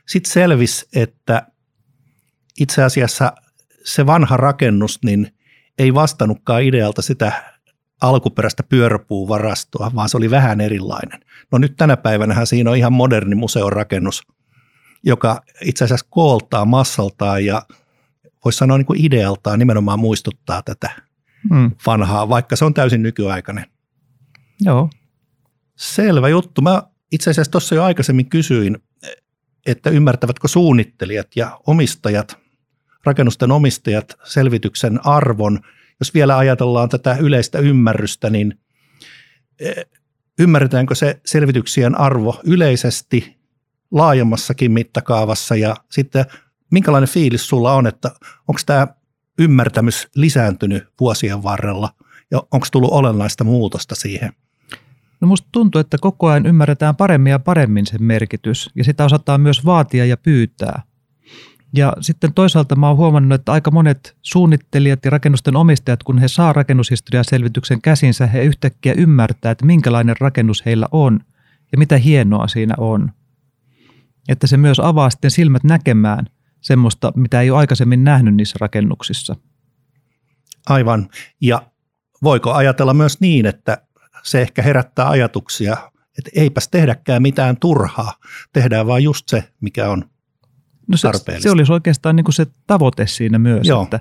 sitten 0.08 0.32
selvisi, 0.32 0.88
että 0.94 1.46
itse 2.60 2.82
asiassa 2.82 3.32
se 3.84 4.06
vanha 4.06 4.36
rakennus 4.36 4.98
niin 5.04 5.34
ei 5.78 5.94
vastannutkaan 5.94 6.62
idealta 6.62 7.02
sitä 7.02 7.32
alkuperäistä 8.00 8.62
pyöräpuuvarastoa, 8.62 9.90
vaan 9.94 10.08
se 10.08 10.16
oli 10.16 10.30
vähän 10.30 10.60
erilainen. 10.60 11.20
No 11.52 11.58
nyt 11.58 11.76
tänä 11.76 11.96
päivänä 11.96 12.44
siinä 12.44 12.70
on 12.70 12.76
ihan 12.76 12.92
moderni 12.92 13.34
museorakennus, 13.34 14.22
joka 15.04 15.42
itse 15.64 15.84
asiassa 15.84 16.06
kooltaa 16.10 16.64
massaltaan 16.64 17.44
ja 17.44 17.62
voisi 18.44 18.58
sanoa 18.58 18.78
niin 18.78 18.86
kuin 18.86 19.04
idealtaan 19.04 19.58
nimenomaan 19.58 19.98
muistuttaa 19.98 20.62
tätä 20.62 20.90
Mm, 21.50 21.70
vanhaa, 21.86 22.28
vaikka 22.28 22.56
se 22.56 22.64
on 22.64 22.74
täysin 22.74 23.02
nykyaikainen. 23.02 23.64
Joo, 24.64 24.90
Selvä 25.76 26.28
juttu. 26.28 26.62
Mä 26.62 26.82
itse 27.12 27.30
asiassa 27.30 27.50
tuossa 27.50 27.74
jo 27.74 27.84
aikaisemmin 27.84 28.28
kysyin, 28.28 28.78
että 29.66 29.90
ymmärtävätkö 29.90 30.48
suunnittelijat 30.48 31.28
ja 31.36 31.60
omistajat, 31.66 32.38
rakennusten 33.04 33.52
omistajat 33.52 34.16
selvityksen 34.24 35.06
arvon. 35.06 35.60
Jos 36.00 36.14
vielä 36.14 36.38
ajatellaan 36.38 36.88
tätä 36.88 37.16
yleistä 37.20 37.58
ymmärrystä, 37.58 38.30
niin 38.30 38.60
eh, 39.60 39.86
ymmärretäänkö 40.38 40.94
se 40.94 41.20
selvityksien 41.24 42.00
arvo 42.00 42.40
yleisesti 42.44 43.36
laajemmassakin 43.90 44.72
mittakaavassa 44.72 45.56
ja 45.56 45.76
sitten 45.90 46.24
minkälainen 46.70 47.08
fiilis 47.08 47.48
sulla 47.48 47.72
on, 47.72 47.86
että 47.86 48.10
onko 48.48 48.60
tämä 48.66 48.86
ymmärtämys 49.38 50.08
lisääntynyt 50.14 50.84
vuosien 51.00 51.42
varrella 51.42 51.94
ja 52.30 52.42
onko 52.50 52.66
tullut 52.72 52.92
olennaista 52.92 53.44
muutosta 53.44 53.94
siihen? 53.94 54.32
No 55.22 55.28
musta 55.28 55.48
tuntuu, 55.52 55.80
että 55.80 55.96
koko 56.00 56.28
ajan 56.28 56.46
ymmärretään 56.46 56.96
paremmin 56.96 57.30
ja 57.30 57.38
paremmin 57.38 57.86
sen 57.86 58.02
merkitys 58.02 58.70
ja 58.74 58.84
sitä 58.84 59.04
osataan 59.04 59.40
myös 59.40 59.64
vaatia 59.64 60.06
ja 60.06 60.16
pyytää. 60.16 60.82
Ja 61.76 61.92
sitten 62.00 62.34
toisaalta 62.34 62.76
mä 62.76 62.88
oon 62.88 62.96
huomannut, 62.96 63.40
että 63.40 63.52
aika 63.52 63.70
monet 63.70 64.16
suunnittelijat 64.22 65.04
ja 65.04 65.10
rakennusten 65.10 65.56
omistajat, 65.56 66.02
kun 66.02 66.18
he 66.18 66.28
saa 66.28 66.52
rakennushistoriaselvityksen 66.52 67.82
käsinsä, 67.82 68.26
he 68.26 68.42
yhtäkkiä 68.42 68.92
ymmärtää, 68.96 69.52
että 69.52 69.66
minkälainen 69.66 70.16
rakennus 70.20 70.64
heillä 70.66 70.86
on 70.92 71.20
ja 71.72 71.78
mitä 71.78 71.98
hienoa 71.98 72.48
siinä 72.48 72.74
on. 72.78 73.12
Että 74.28 74.46
se 74.46 74.56
myös 74.56 74.80
avaa 74.80 75.10
sitten 75.10 75.30
silmät 75.30 75.64
näkemään 75.64 76.26
semmoista, 76.60 77.12
mitä 77.16 77.40
ei 77.40 77.50
ole 77.50 77.58
aikaisemmin 77.58 78.04
nähnyt 78.04 78.34
niissä 78.34 78.56
rakennuksissa. 78.60 79.36
Aivan. 80.68 81.08
Ja 81.40 81.62
voiko 82.22 82.52
ajatella 82.52 82.94
myös 82.94 83.20
niin, 83.20 83.46
että 83.46 83.78
se 84.22 84.42
ehkä 84.42 84.62
herättää 84.62 85.08
ajatuksia, 85.08 85.76
että 86.18 86.30
eipäs 86.34 86.68
tehdäkään 86.68 87.22
mitään 87.22 87.56
turhaa, 87.56 88.12
tehdään 88.52 88.86
vaan 88.86 89.02
just 89.02 89.28
se, 89.28 89.44
mikä 89.60 89.90
on. 89.90 90.04
No 90.88 90.96
se, 90.96 91.08
tarpeellista. 91.08 91.42
se 91.42 91.50
olisi 91.50 91.72
oikeastaan 91.72 92.16
niin 92.16 92.24
kuin 92.24 92.34
se 92.34 92.46
tavoite 92.66 93.06
siinä 93.06 93.38
myös, 93.38 93.68
Joo. 93.68 93.82
että, 93.82 94.00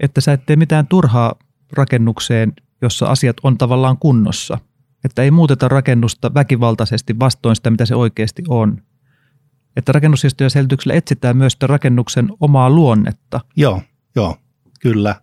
että 0.00 0.20
sä 0.20 0.32
et 0.32 0.46
tee 0.46 0.56
mitään 0.56 0.86
turhaa 0.86 1.34
rakennukseen, 1.72 2.52
jossa 2.82 3.06
asiat 3.06 3.36
on 3.42 3.58
tavallaan 3.58 3.98
kunnossa. 3.98 4.58
Että 5.04 5.22
ei 5.22 5.30
muuteta 5.30 5.68
rakennusta 5.68 6.34
väkivaltaisesti 6.34 7.18
vastoin 7.18 7.56
sitä, 7.56 7.70
mitä 7.70 7.86
se 7.86 7.94
oikeasti 7.94 8.42
on. 8.48 8.82
Että 9.76 9.92
rakennushistoriaselityksellä 9.92 10.94
etsitään 10.94 11.36
myös 11.36 11.52
sitä 11.52 11.66
rakennuksen 11.66 12.28
omaa 12.40 12.70
luonnetta. 12.70 13.40
Joo, 13.56 13.82
joo, 14.16 14.36
kyllä. 14.80 15.14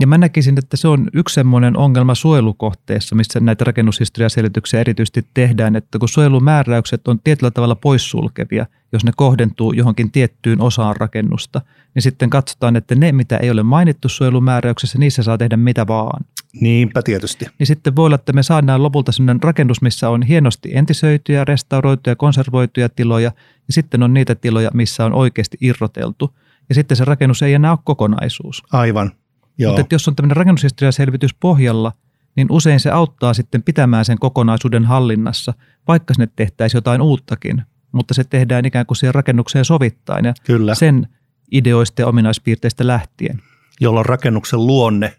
Ja 0.00 0.06
mä 0.06 0.18
näkisin, 0.18 0.58
että 0.58 0.76
se 0.76 0.88
on 0.88 1.08
yksi 1.12 1.34
semmoinen 1.34 1.76
ongelma 1.76 2.14
suojelukohteessa, 2.14 3.14
missä 3.14 3.40
näitä 3.40 3.64
rakennushistoriaselityksiä 3.64 4.80
erityisesti 4.80 5.26
tehdään, 5.34 5.76
että 5.76 5.98
kun 5.98 6.08
suojelumääräykset 6.08 7.08
on 7.08 7.20
tietyllä 7.24 7.50
tavalla 7.50 7.74
poissulkevia, 7.74 8.66
jos 8.92 9.04
ne 9.04 9.12
kohdentuu 9.16 9.72
johonkin 9.72 10.10
tiettyyn 10.10 10.60
osaan 10.60 10.96
rakennusta, 10.96 11.60
niin 11.94 12.02
sitten 12.02 12.30
katsotaan, 12.30 12.76
että 12.76 12.94
ne, 12.94 13.12
mitä 13.12 13.36
ei 13.36 13.50
ole 13.50 13.62
mainittu 13.62 14.08
suojelumääräyksessä, 14.08 14.98
niissä 14.98 15.22
saa 15.22 15.38
tehdä 15.38 15.56
mitä 15.56 15.86
vaan. 15.86 16.24
Niinpä 16.60 17.02
tietysti. 17.02 17.46
Niin 17.58 17.66
sitten 17.66 17.96
voi 17.96 18.06
olla, 18.06 18.14
että 18.14 18.32
me 18.32 18.42
saadaan 18.42 18.82
lopulta 18.82 19.12
sellainen 19.12 19.42
rakennus, 19.42 19.82
missä 19.82 20.08
on 20.08 20.22
hienosti 20.22 20.70
entisöityjä, 20.76 21.44
restauroituja, 21.44 22.16
konservoituja 22.16 22.88
tiloja, 22.88 23.32
ja 23.66 23.72
sitten 23.72 24.02
on 24.02 24.14
niitä 24.14 24.34
tiloja, 24.34 24.70
missä 24.74 25.04
on 25.04 25.12
oikeasti 25.12 25.56
irroteltu. 25.60 26.34
Ja 26.68 26.74
sitten 26.74 26.96
se 26.96 27.04
rakennus 27.04 27.42
ei 27.42 27.54
enää 27.54 27.70
ole 27.70 27.78
kokonaisuus. 27.84 28.62
Aivan. 28.72 29.12
Joo, 29.58 29.70
Mutta 29.70 29.80
että 29.80 29.94
jos 29.94 30.08
on 30.08 30.16
tämmöinen 30.16 30.36
rakennushistoriaselvitys 30.36 31.34
pohjalla, 31.34 31.92
niin 32.36 32.46
usein 32.50 32.80
se 32.80 32.90
auttaa 32.90 33.34
sitten 33.34 33.62
pitämään 33.62 34.04
sen 34.04 34.18
kokonaisuuden 34.18 34.84
hallinnassa, 34.84 35.54
vaikka 35.88 36.14
sinne 36.14 36.28
tehtäisiin 36.36 36.78
jotain 36.78 37.02
uuttakin. 37.02 37.62
Mutta 37.92 38.14
se 38.14 38.24
tehdään 38.24 38.64
ikään 38.64 38.86
kuin 38.86 38.96
siihen 38.96 39.14
rakennukseen 39.14 39.64
sovittain 39.64 40.24
ja 40.24 40.34
kyllä. 40.44 40.74
sen 40.74 41.08
ideoista 41.52 42.02
ja 42.02 42.06
ominaispiirteistä 42.06 42.86
lähtien. 42.86 43.42
Jolloin 43.80 44.06
rakennuksen 44.06 44.66
luonne 44.66 45.16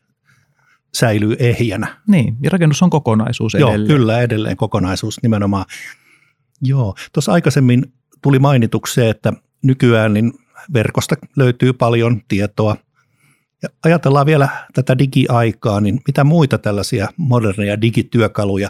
säilyy 0.94 1.36
ehjänä. 1.40 1.98
Niin, 2.08 2.38
ja 2.44 2.50
rakennus 2.50 2.84
on 2.84 2.90
kokonaisuus 2.90 3.54
Joo, 3.54 3.70
edelleen. 3.70 3.88
kyllä 3.88 4.22
edelleen 4.22 4.58
kokonaisuus 4.58 5.24
nimenomaan. 5.24 5.66
Joo, 6.62 6.96
tuossa 7.14 7.32
aikaisemmin 7.32 7.94
tuli 8.22 8.40
mainitukseen, 8.40 9.10
että 9.10 9.34
nykyään 9.64 10.14
niin 10.14 10.34
verkosta 10.74 11.16
löytyy 11.36 11.74
paljon 11.74 12.22
tietoa. 12.28 12.78
Ja 13.64 13.70
ajatellaan 13.84 14.26
vielä 14.26 14.50
tätä 14.74 14.98
digiaikaa, 14.98 15.82
niin 15.82 16.00
mitä 16.08 16.24
muita 16.24 16.58
tällaisia 16.58 17.08
moderneja 17.18 17.82
digityökaluja 17.82 18.70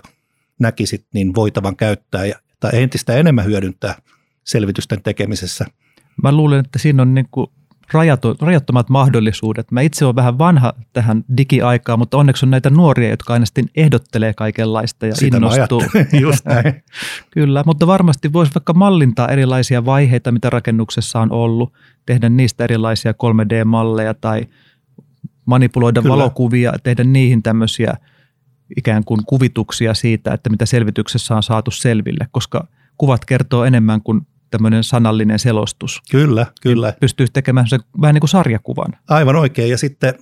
näkisit 0.59 1.05
niin 1.13 1.35
voitavan 1.35 1.75
käyttää 1.75 2.25
ja, 2.25 2.35
tai 2.59 2.71
entistä 2.73 3.15
enemmän 3.15 3.45
hyödyntää 3.45 3.95
selvitysten 4.43 5.01
tekemisessä? 5.03 5.65
Mä 6.23 6.31
luulen, 6.31 6.59
että 6.59 6.79
siinä 6.79 7.01
on 7.01 7.13
niin 7.13 7.27
kuin 7.31 7.47
rajato, 7.93 8.35
rajattomat 8.41 8.89
mahdollisuudet. 8.89 9.71
Mä 9.71 9.81
itse 9.81 10.05
olen 10.05 10.15
vähän 10.15 10.37
vanha 10.37 10.73
tähän 10.93 11.23
digiaikaan, 11.37 11.99
mutta 11.99 12.17
onneksi 12.17 12.45
on 12.45 12.49
näitä 12.49 12.69
nuoria, 12.69 13.09
jotka 13.09 13.33
aina 13.33 13.45
sitten 13.45 13.65
ehdottelee 13.75 14.33
kaikenlaista 14.33 15.05
ja 15.05 15.15
Sitä 15.15 15.37
innostuu. 15.37 15.83
just 16.19 16.45
näin. 16.53 16.83
Kyllä, 17.31 17.63
mutta 17.65 17.87
varmasti 17.87 18.33
voisi 18.33 18.55
vaikka 18.55 18.73
mallintaa 18.73 19.27
erilaisia 19.27 19.85
vaiheita, 19.85 20.31
mitä 20.31 20.49
rakennuksessa 20.49 21.19
on 21.19 21.31
ollut, 21.31 21.73
tehdä 22.05 22.29
niistä 22.29 22.63
erilaisia 22.63 23.11
3D-malleja 23.11 24.13
tai 24.13 24.45
manipuloida 25.45 26.01
Kyllä. 26.01 26.13
Valokuvia, 26.13 26.73
tehdä 26.83 27.03
niihin 27.03 27.43
tämmöisiä 27.43 27.93
ikään 28.77 29.03
kuin 29.03 29.21
kuvituksia 29.25 29.93
siitä, 29.93 30.33
että 30.33 30.49
mitä 30.49 30.65
selvityksessä 30.65 31.35
on 31.35 31.43
saatu 31.43 31.71
selville, 31.71 32.27
koska 32.31 32.67
kuvat 32.97 33.25
kertoo 33.25 33.65
enemmän 33.65 34.01
kuin 34.01 34.21
tämmöinen 34.51 34.83
sanallinen 34.83 35.39
selostus. 35.39 36.01
Kyllä, 36.11 36.45
kyllä. 36.61 36.93
Pystyy 36.99 37.27
tekemään 37.33 37.67
sen 37.67 37.79
vähän 38.01 38.13
niin 38.13 38.21
kuin 38.21 38.29
sarjakuvan. 38.29 38.93
Aivan 39.09 39.35
oikein. 39.35 39.69
Ja 39.69 39.77
sitten 39.77 40.13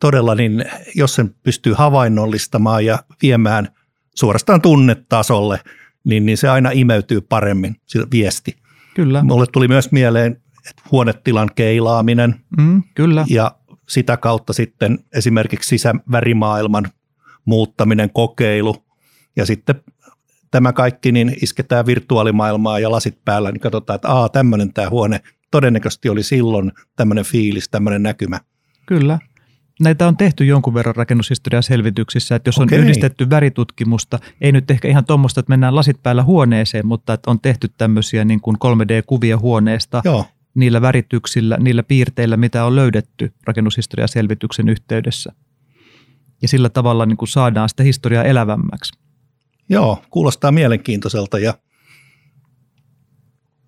todella, 0.00 0.34
niin 0.34 0.64
jos 0.94 1.14
sen 1.14 1.34
pystyy 1.42 1.72
havainnollistamaan 1.72 2.84
ja 2.84 2.98
viemään 3.22 3.68
suorastaan 4.14 4.62
tunnetasolle, 4.62 5.60
niin, 6.04 6.26
niin 6.26 6.38
se 6.38 6.48
aina 6.48 6.70
imeytyy 6.70 7.20
paremmin, 7.20 7.76
se 7.86 8.06
viesti. 8.10 8.56
Kyllä. 8.94 9.22
Mulle 9.22 9.46
tuli 9.52 9.68
myös 9.68 9.92
mieleen 9.92 10.40
että 10.70 10.82
huonetilan 10.92 11.50
keilaaminen 11.54 12.34
Mm, 12.58 12.82
kyllä. 12.94 13.24
ja 13.28 13.52
sitä 13.88 14.16
kautta 14.16 14.52
sitten 14.52 14.98
esimerkiksi 15.12 15.68
sisävärimaailman 15.68 16.88
muuttaminen, 17.44 18.10
kokeilu 18.10 18.84
ja 19.36 19.46
sitten 19.46 19.74
tämä 20.50 20.72
kaikki 20.72 21.12
niin 21.12 21.36
isketään 21.42 21.86
virtuaalimaailmaa 21.86 22.78
ja 22.78 22.90
lasit 22.90 23.18
päällä, 23.24 23.52
niin 23.52 23.60
katsotaan, 23.60 23.94
että 23.94 24.08
aa, 24.08 24.28
tämmöinen 24.28 24.72
tämä 24.72 24.90
huone 24.90 25.20
todennäköisesti 25.50 26.08
oli 26.08 26.22
silloin 26.22 26.72
tämmöinen 26.96 27.24
fiilis, 27.24 27.68
tämmöinen 27.68 28.02
näkymä. 28.02 28.40
Kyllä. 28.86 29.18
Näitä 29.80 30.08
on 30.08 30.16
tehty 30.16 30.44
jonkun 30.44 30.74
verran 30.74 30.96
rakennushistorian 30.96 31.62
selvityksissä, 31.62 32.34
että 32.34 32.48
jos 32.48 32.58
on 32.58 32.64
Okei. 32.64 32.78
yhdistetty 32.78 33.30
väritutkimusta, 33.30 34.18
ei 34.40 34.52
nyt 34.52 34.70
ehkä 34.70 34.88
ihan 34.88 35.04
tuommoista, 35.04 35.40
että 35.40 35.50
mennään 35.50 35.74
lasit 35.74 36.02
päällä 36.02 36.22
huoneeseen, 36.22 36.86
mutta 36.86 37.12
että 37.12 37.30
on 37.30 37.40
tehty 37.40 37.68
tämmöisiä 37.78 38.24
niin 38.24 38.40
kuin 38.40 38.56
3D-kuvia 38.56 39.38
huoneesta 39.38 40.02
Joo, 40.04 40.26
niillä 40.56 40.80
värityksillä, 40.80 41.56
niillä 41.60 41.82
piirteillä, 41.82 42.36
mitä 42.36 42.64
on 42.64 42.76
löydetty 42.76 43.32
rakennushistorian 43.46 44.08
selvityksen 44.08 44.68
yhteydessä. 44.68 45.32
Ja 46.42 46.48
sillä 46.48 46.68
tavalla 46.68 47.06
niin 47.06 47.16
kuin 47.16 47.28
saadaan 47.28 47.68
sitä 47.68 47.82
historiaa 47.82 48.24
elävämmäksi. 48.24 48.98
joo, 49.68 50.02
kuulostaa 50.10 50.52
mielenkiintoiselta 50.52 51.38
ja 51.38 51.54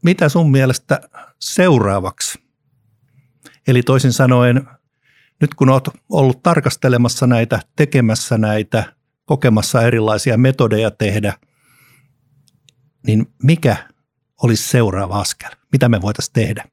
mitä 0.05 0.29
sun 0.29 0.51
mielestä 0.51 1.01
seuraavaksi? 1.41 2.39
Eli 3.67 3.83
toisin 3.83 4.13
sanoen, 4.13 4.69
nyt 5.41 5.55
kun 5.55 5.71
olet 5.71 5.89
ollut 6.09 6.43
tarkastelemassa 6.43 7.27
näitä, 7.27 7.61
tekemässä 7.77 8.39
näitä, 8.39 8.95
kokemassa 9.25 9.83
erilaisia 9.83 10.39
metodeja 10.39 10.91
tehdä, 10.91 11.35
niin 13.07 13.27
mikä 13.43 13.77
olisi 14.43 14.69
seuraava 14.69 15.21
askel? 15.21 15.51
Mitä 15.73 15.89
me 15.89 16.03
voitaisiin 16.03 16.33
tehdä? 16.33 16.65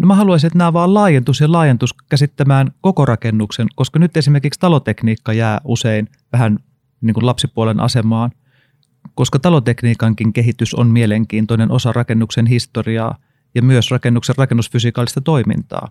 No 0.00 0.06
mä 0.06 0.14
haluaisin, 0.14 0.46
että 0.46 0.58
nämä 0.58 0.72
vaan 0.72 0.94
laajentus 0.94 1.40
ja 1.40 1.52
laajentus 1.52 1.94
käsittämään 2.08 2.70
koko 2.80 3.04
rakennuksen, 3.04 3.66
koska 3.74 3.98
nyt 3.98 4.16
esimerkiksi 4.16 4.60
talotekniikka 4.60 5.32
jää 5.32 5.60
usein 5.64 6.08
vähän 6.32 6.58
niin 7.00 7.14
kuin 7.14 7.26
lapsipuolen 7.26 7.80
asemaan, 7.80 8.30
koska 9.14 9.38
talotekniikankin 9.38 10.32
kehitys 10.32 10.74
on 10.74 10.86
mielenkiintoinen 10.86 11.70
osa 11.70 11.92
rakennuksen 11.92 12.46
historiaa 12.46 13.16
ja 13.54 13.62
myös 13.62 13.90
rakennuksen 13.90 14.34
rakennusfysikaalista 14.38 15.20
toimintaa. 15.20 15.88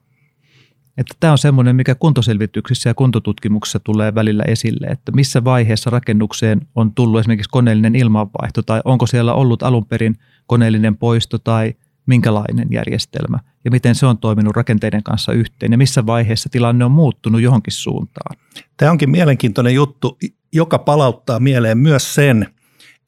Että 0.97 1.15
tämä 1.19 1.31
on 1.31 1.37
semmoinen, 1.37 1.75
mikä 1.75 1.95
kuntoselvityksissä 1.95 2.89
ja 2.89 2.93
kuntotutkimuksissa 2.93 3.79
tulee 3.79 4.15
välillä 4.15 4.43
esille, 4.47 4.87
että 4.87 5.11
missä 5.11 5.43
vaiheessa 5.43 5.89
rakennukseen 5.89 6.61
on 6.75 6.93
tullut 6.93 7.19
esimerkiksi 7.19 7.49
koneellinen 7.49 7.95
ilmanvaihto 7.95 8.61
tai 8.61 8.81
onko 8.85 9.07
siellä 9.07 9.33
ollut 9.33 9.63
alun 9.63 9.85
perin 9.85 10.15
koneellinen 10.47 10.97
poisto 10.97 11.37
tai 11.37 11.73
minkälainen 12.09 12.67
järjestelmä 12.71 13.39
ja 13.65 13.71
miten 13.71 13.95
se 13.95 14.05
on 14.05 14.17
toiminut 14.17 14.55
rakenteiden 14.55 15.03
kanssa 15.03 15.31
yhteen 15.31 15.71
ja 15.71 15.77
missä 15.77 16.05
vaiheessa 16.05 16.49
tilanne 16.49 16.85
on 16.85 16.91
muuttunut 16.91 17.41
johonkin 17.41 17.73
suuntaan. 17.73 18.37
Tämä 18.77 18.91
onkin 18.91 19.09
mielenkiintoinen 19.09 19.73
juttu, 19.73 20.17
joka 20.53 20.79
palauttaa 20.79 21.39
mieleen 21.39 21.77
myös 21.77 22.15
sen, 22.15 22.47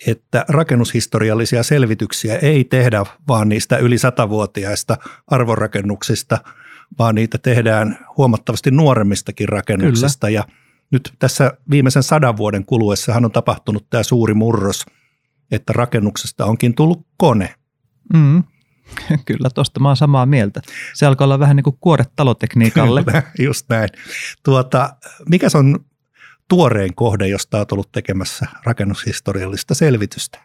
että 0.08 0.46
rakennushistoriallisia 0.50 1.64
selvityksiä 1.64 2.38
ei 2.38 2.64
tehdä 2.64 3.06
vaan 3.28 3.50
niistä 3.50 3.78
yli 3.78 3.98
satavuotiaista 3.98 4.98
arvorakennuksista, 5.28 6.38
vaan 7.00 7.16
niitä 7.16 7.38
tehdään 7.38 8.06
huomattavasti 8.18 8.72
nuoremmistakin 8.72 9.50
rakennuksista. 9.50 10.30
Ja 10.30 10.44
nyt 10.92 11.14
tässä 11.20 11.54
viimeisen 11.70 12.04
sadan 12.04 12.38
vuoden 12.38 12.66
kuluessahan 12.66 13.26
on 13.26 13.32
tapahtunut 13.32 13.90
tämä 13.90 14.04
suuri 14.04 14.34
murros, 14.34 14.86
että 15.52 15.74
rakennuksesta 15.74 16.46
onkin 16.46 16.76
tullut 16.76 17.08
kone. 17.18 17.56
Mm. 18.14 18.44
Kyllä, 19.26 19.50
tuosta 19.56 19.80
mä 19.80 19.88
oon 19.88 19.98
samaa 19.98 20.26
mieltä. 20.26 20.62
Se 20.94 21.06
alkaa 21.06 21.26
olla 21.26 21.40
vähän 21.40 21.56
niin 21.56 21.64
kuin 21.64 21.78
kuore 21.80 22.06
talotekniikalle. 22.16 23.04
Kyllä, 23.04 23.24
Just 23.48 23.66
näin. 23.70 23.90
Tuota, 24.44 24.96
mikä 25.30 25.48
on 25.54 25.80
tuorein 26.48 26.96
kohde, 26.96 27.28
josta 27.28 27.58
olet 27.58 27.72
ollut 27.72 27.92
tekemässä 27.92 28.46
rakennushistoriallista 28.64 29.76
selvitystä? 29.76 30.40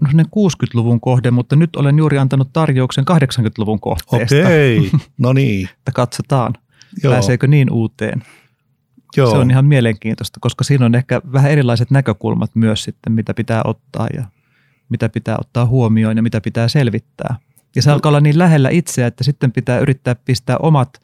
No 0.00 0.10
ne 0.14 0.22
60-luvun 0.22 1.00
kohde, 1.00 1.30
mutta 1.30 1.56
nyt 1.56 1.76
olen 1.76 1.98
juuri 1.98 2.18
antanut 2.18 2.52
tarjouksen 2.52 3.04
80-luvun 3.10 3.80
kohteesta. 3.80 4.36
Okei, 4.36 4.90
no 5.18 5.32
niin. 5.32 5.68
Että 5.78 5.92
katsotaan, 5.92 6.52
Joo, 7.02 7.12
pääseekö 7.12 7.46
niin 7.46 7.70
uuteen. 7.72 8.22
joo. 9.16 9.30
Se 9.30 9.36
on 9.36 9.50
ihan 9.50 9.64
mielenkiintoista, 9.64 10.40
koska 10.40 10.64
siinä 10.64 10.86
on 10.86 10.94
ehkä 10.94 11.20
vähän 11.32 11.50
erilaiset 11.50 11.90
näkökulmat 11.90 12.50
myös 12.54 12.84
sitten, 12.84 13.12
mitä 13.12 13.34
pitää 13.34 13.62
ottaa 13.64 14.06
ja 14.14 14.24
mitä 14.92 15.08
pitää 15.08 15.36
ottaa 15.40 15.66
huomioon 15.66 16.16
ja 16.16 16.22
mitä 16.22 16.40
pitää 16.40 16.68
selvittää. 16.68 17.36
Ja 17.76 17.82
se 17.82 17.90
alkaa 17.90 18.10
olla 18.10 18.20
niin 18.20 18.38
lähellä 18.38 18.68
itseä, 18.70 19.06
että 19.06 19.24
sitten 19.24 19.52
pitää 19.52 19.78
yrittää 19.78 20.14
pistää 20.14 20.56
omat 20.56 21.00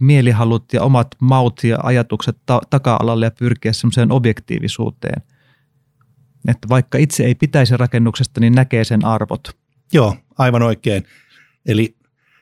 mielihalut 0.00 0.72
ja 0.72 0.82
omat 0.82 1.08
maut 1.20 1.64
ja 1.64 1.78
ajatukset 1.82 2.36
ta- 2.46 2.60
taka-alalle 2.70 3.26
ja 3.26 3.30
pyrkiä 3.30 3.72
semmoiseen 3.72 4.12
objektiivisuuteen. 4.12 5.22
Että 6.48 6.68
vaikka 6.68 6.98
itse 6.98 7.24
ei 7.24 7.34
pitäisi 7.34 7.76
rakennuksesta, 7.76 8.40
niin 8.40 8.52
näkee 8.52 8.84
sen 8.84 9.04
arvot. 9.04 9.48
Joo, 9.92 10.16
aivan 10.38 10.62
oikein. 10.62 11.04
Eli 11.66 11.96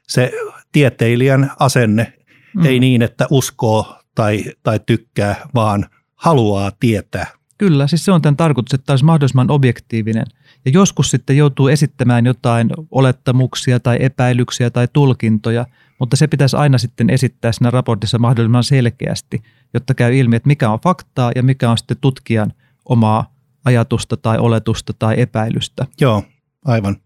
se 0.08 0.32
tieteilijän 0.72 1.52
asenne 1.58 2.12
mm. 2.54 2.64
ei 2.64 2.80
niin, 2.80 3.02
että 3.02 3.26
uskoo 3.30 3.98
tai, 4.14 4.44
tai 4.62 4.80
tykkää, 4.86 5.48
vaan 5.54 5.86
haluaa 6.14 6.72
tietää. 6.80 7.26
Kyllä, 7.58 7.86
siis 7.86 8.04
se 8.04 8.12
on 8.12 8.22
tämän 8.22 8.36
tarkoitus, 8.36 8.74
että 8.74 8.92
olisi 8.92 9.04
mahdollisimman 9.04 9.50
objektiivinen. 9.50 10.26
Ja 10.68 10.72
joskus 10.72 11.10
sitten 11.10 11.36
joutuu 11.36 11.68
esittämään 11.68 12.26
jotain 12.26 12.70
olettamuksia 12.90 13.80
tai 13.80 13.96
epäilyksiä 14.00 14.70
tai 14.70 14.88
tulkintoja, 14.92 15.66
mutta 15.98 16.16
se 16.16 16.26
pitäisi 16.26 16.56
aina 16.56 16.78
sitten 16.78 17.10
esittää 17.10 17.52
siinä 17.52 17.70
raportissa 17.70 18.18
mahdollisimman 18.18 18.64
selkeästi, 18.64 19.42
jotta 19.74 19.94
käy 19.94 20.16
ilmi, 20.16 20.36
että 20.36 20.46
mikä 20.46 20.70
on 20.70 20.80
faktaa 20.80 21.32
ja 21.34 21.42
mikä 21.42 21.70
on 21.70 21.78
sitten 21.78 21.96
tutkijan 22.00 22.52
omaa 22.84 23.34
ajatusta 23.64 24.16
tai 24.16 24.38
oletusta 24.38 24.92
tai 24.98 25.20
epäilystä. 25.20 25.86
Joo, 26.00 26.22
aivan. 26.64 26.96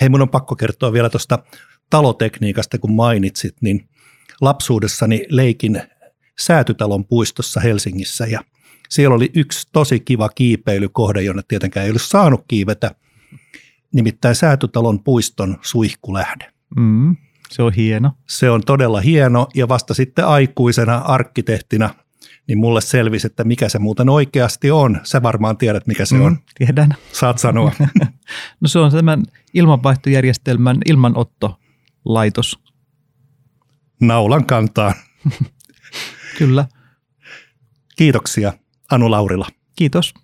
Hei, 0.00 0.08
mun 0.08 0.22
on 0.22 0.28
pakko 0.28 0.56
kertoa 0.56 0.92
vielä 0.92 1.10
tuosta 1.10 1.38
talotekniikasta, 1.90 2.78
kun 2.78 2.92
mainitsit, 2.92 3.56
niin 3.60 3.88
lapsuudessani 4.40 5.24
leikin 5.28 5.82
Säätytalon 6.38 7.04
puistossa 7.04 7.60
Helsingissä 7.60 8.26
ja 8.26 8.40
siellä 8.90 9.14
oli 9.14 9.30
yksi 9.34 9.68
tosi 9.72 10.00
kiva 10.00 10.28
kiipeilykohde, 10.28 11.22
jonne 11.22 11.42
tietenkään 11.48 11.84
ei 11.84 11.90
ollut 11.90 12.02
saanut 12.02 12.44
kiivetä, 12.48 12.94
nimittäin 13.94 14.34
Säätytalon 14.34 15.04
puiston 15.04 15.58
suihkulähde. 15.62 16.52
Mm, 16.76 17.16
se 17.50 17.62
on 17.62 17.72
hieno. 17.72 18.12
Se 18.28 18.50
on 18.50 18.62
todella 18.66 19.00
hieno 19.00 19.48
ja 19.54 19.68
vasta 19.68 19.94
sitten 19.94 20.26
aikuisena 20.26 20.98
arkkitehtina 20.98 21.90
niin 22.46 22.58
mulle 22.58 22.80
selvisi, 22.80 23.26
että 23.26 23.44
mikä 23.44 23.68
se 23.68 23.78
muuten 23.78 24.08
oikeasti 24.08 24.70
on. 24.70 25.00
Sä 25.02 25.22
varmaan 25.22 25.56
tiedät, 25.56 25.86
mikä 25.86 26.04
se 26.04 26.14
on. 26.14 26.32
Mm, 26.32 26.38
tiedän. 26.58 26.94
Saat 27.12 27.38
sanoa. 27.38 27.72
No 28.60 28.68
se 28.68 28.78
on 28.78 28.90
tämän 28.90 29.22
ilmanvaihtojärjestelmän 29.54 30.78
ilmanottolaitos. 30.86 32.58
Naulan 34.00 34.46
kantaa. 34.46 34.94
Kyllä. 36.38 36.66
Kiitoksia 37.96 38.52
Anu 38.90 39.10
Laurila. 39.10 39.46
Kiitos. 39.76 40.14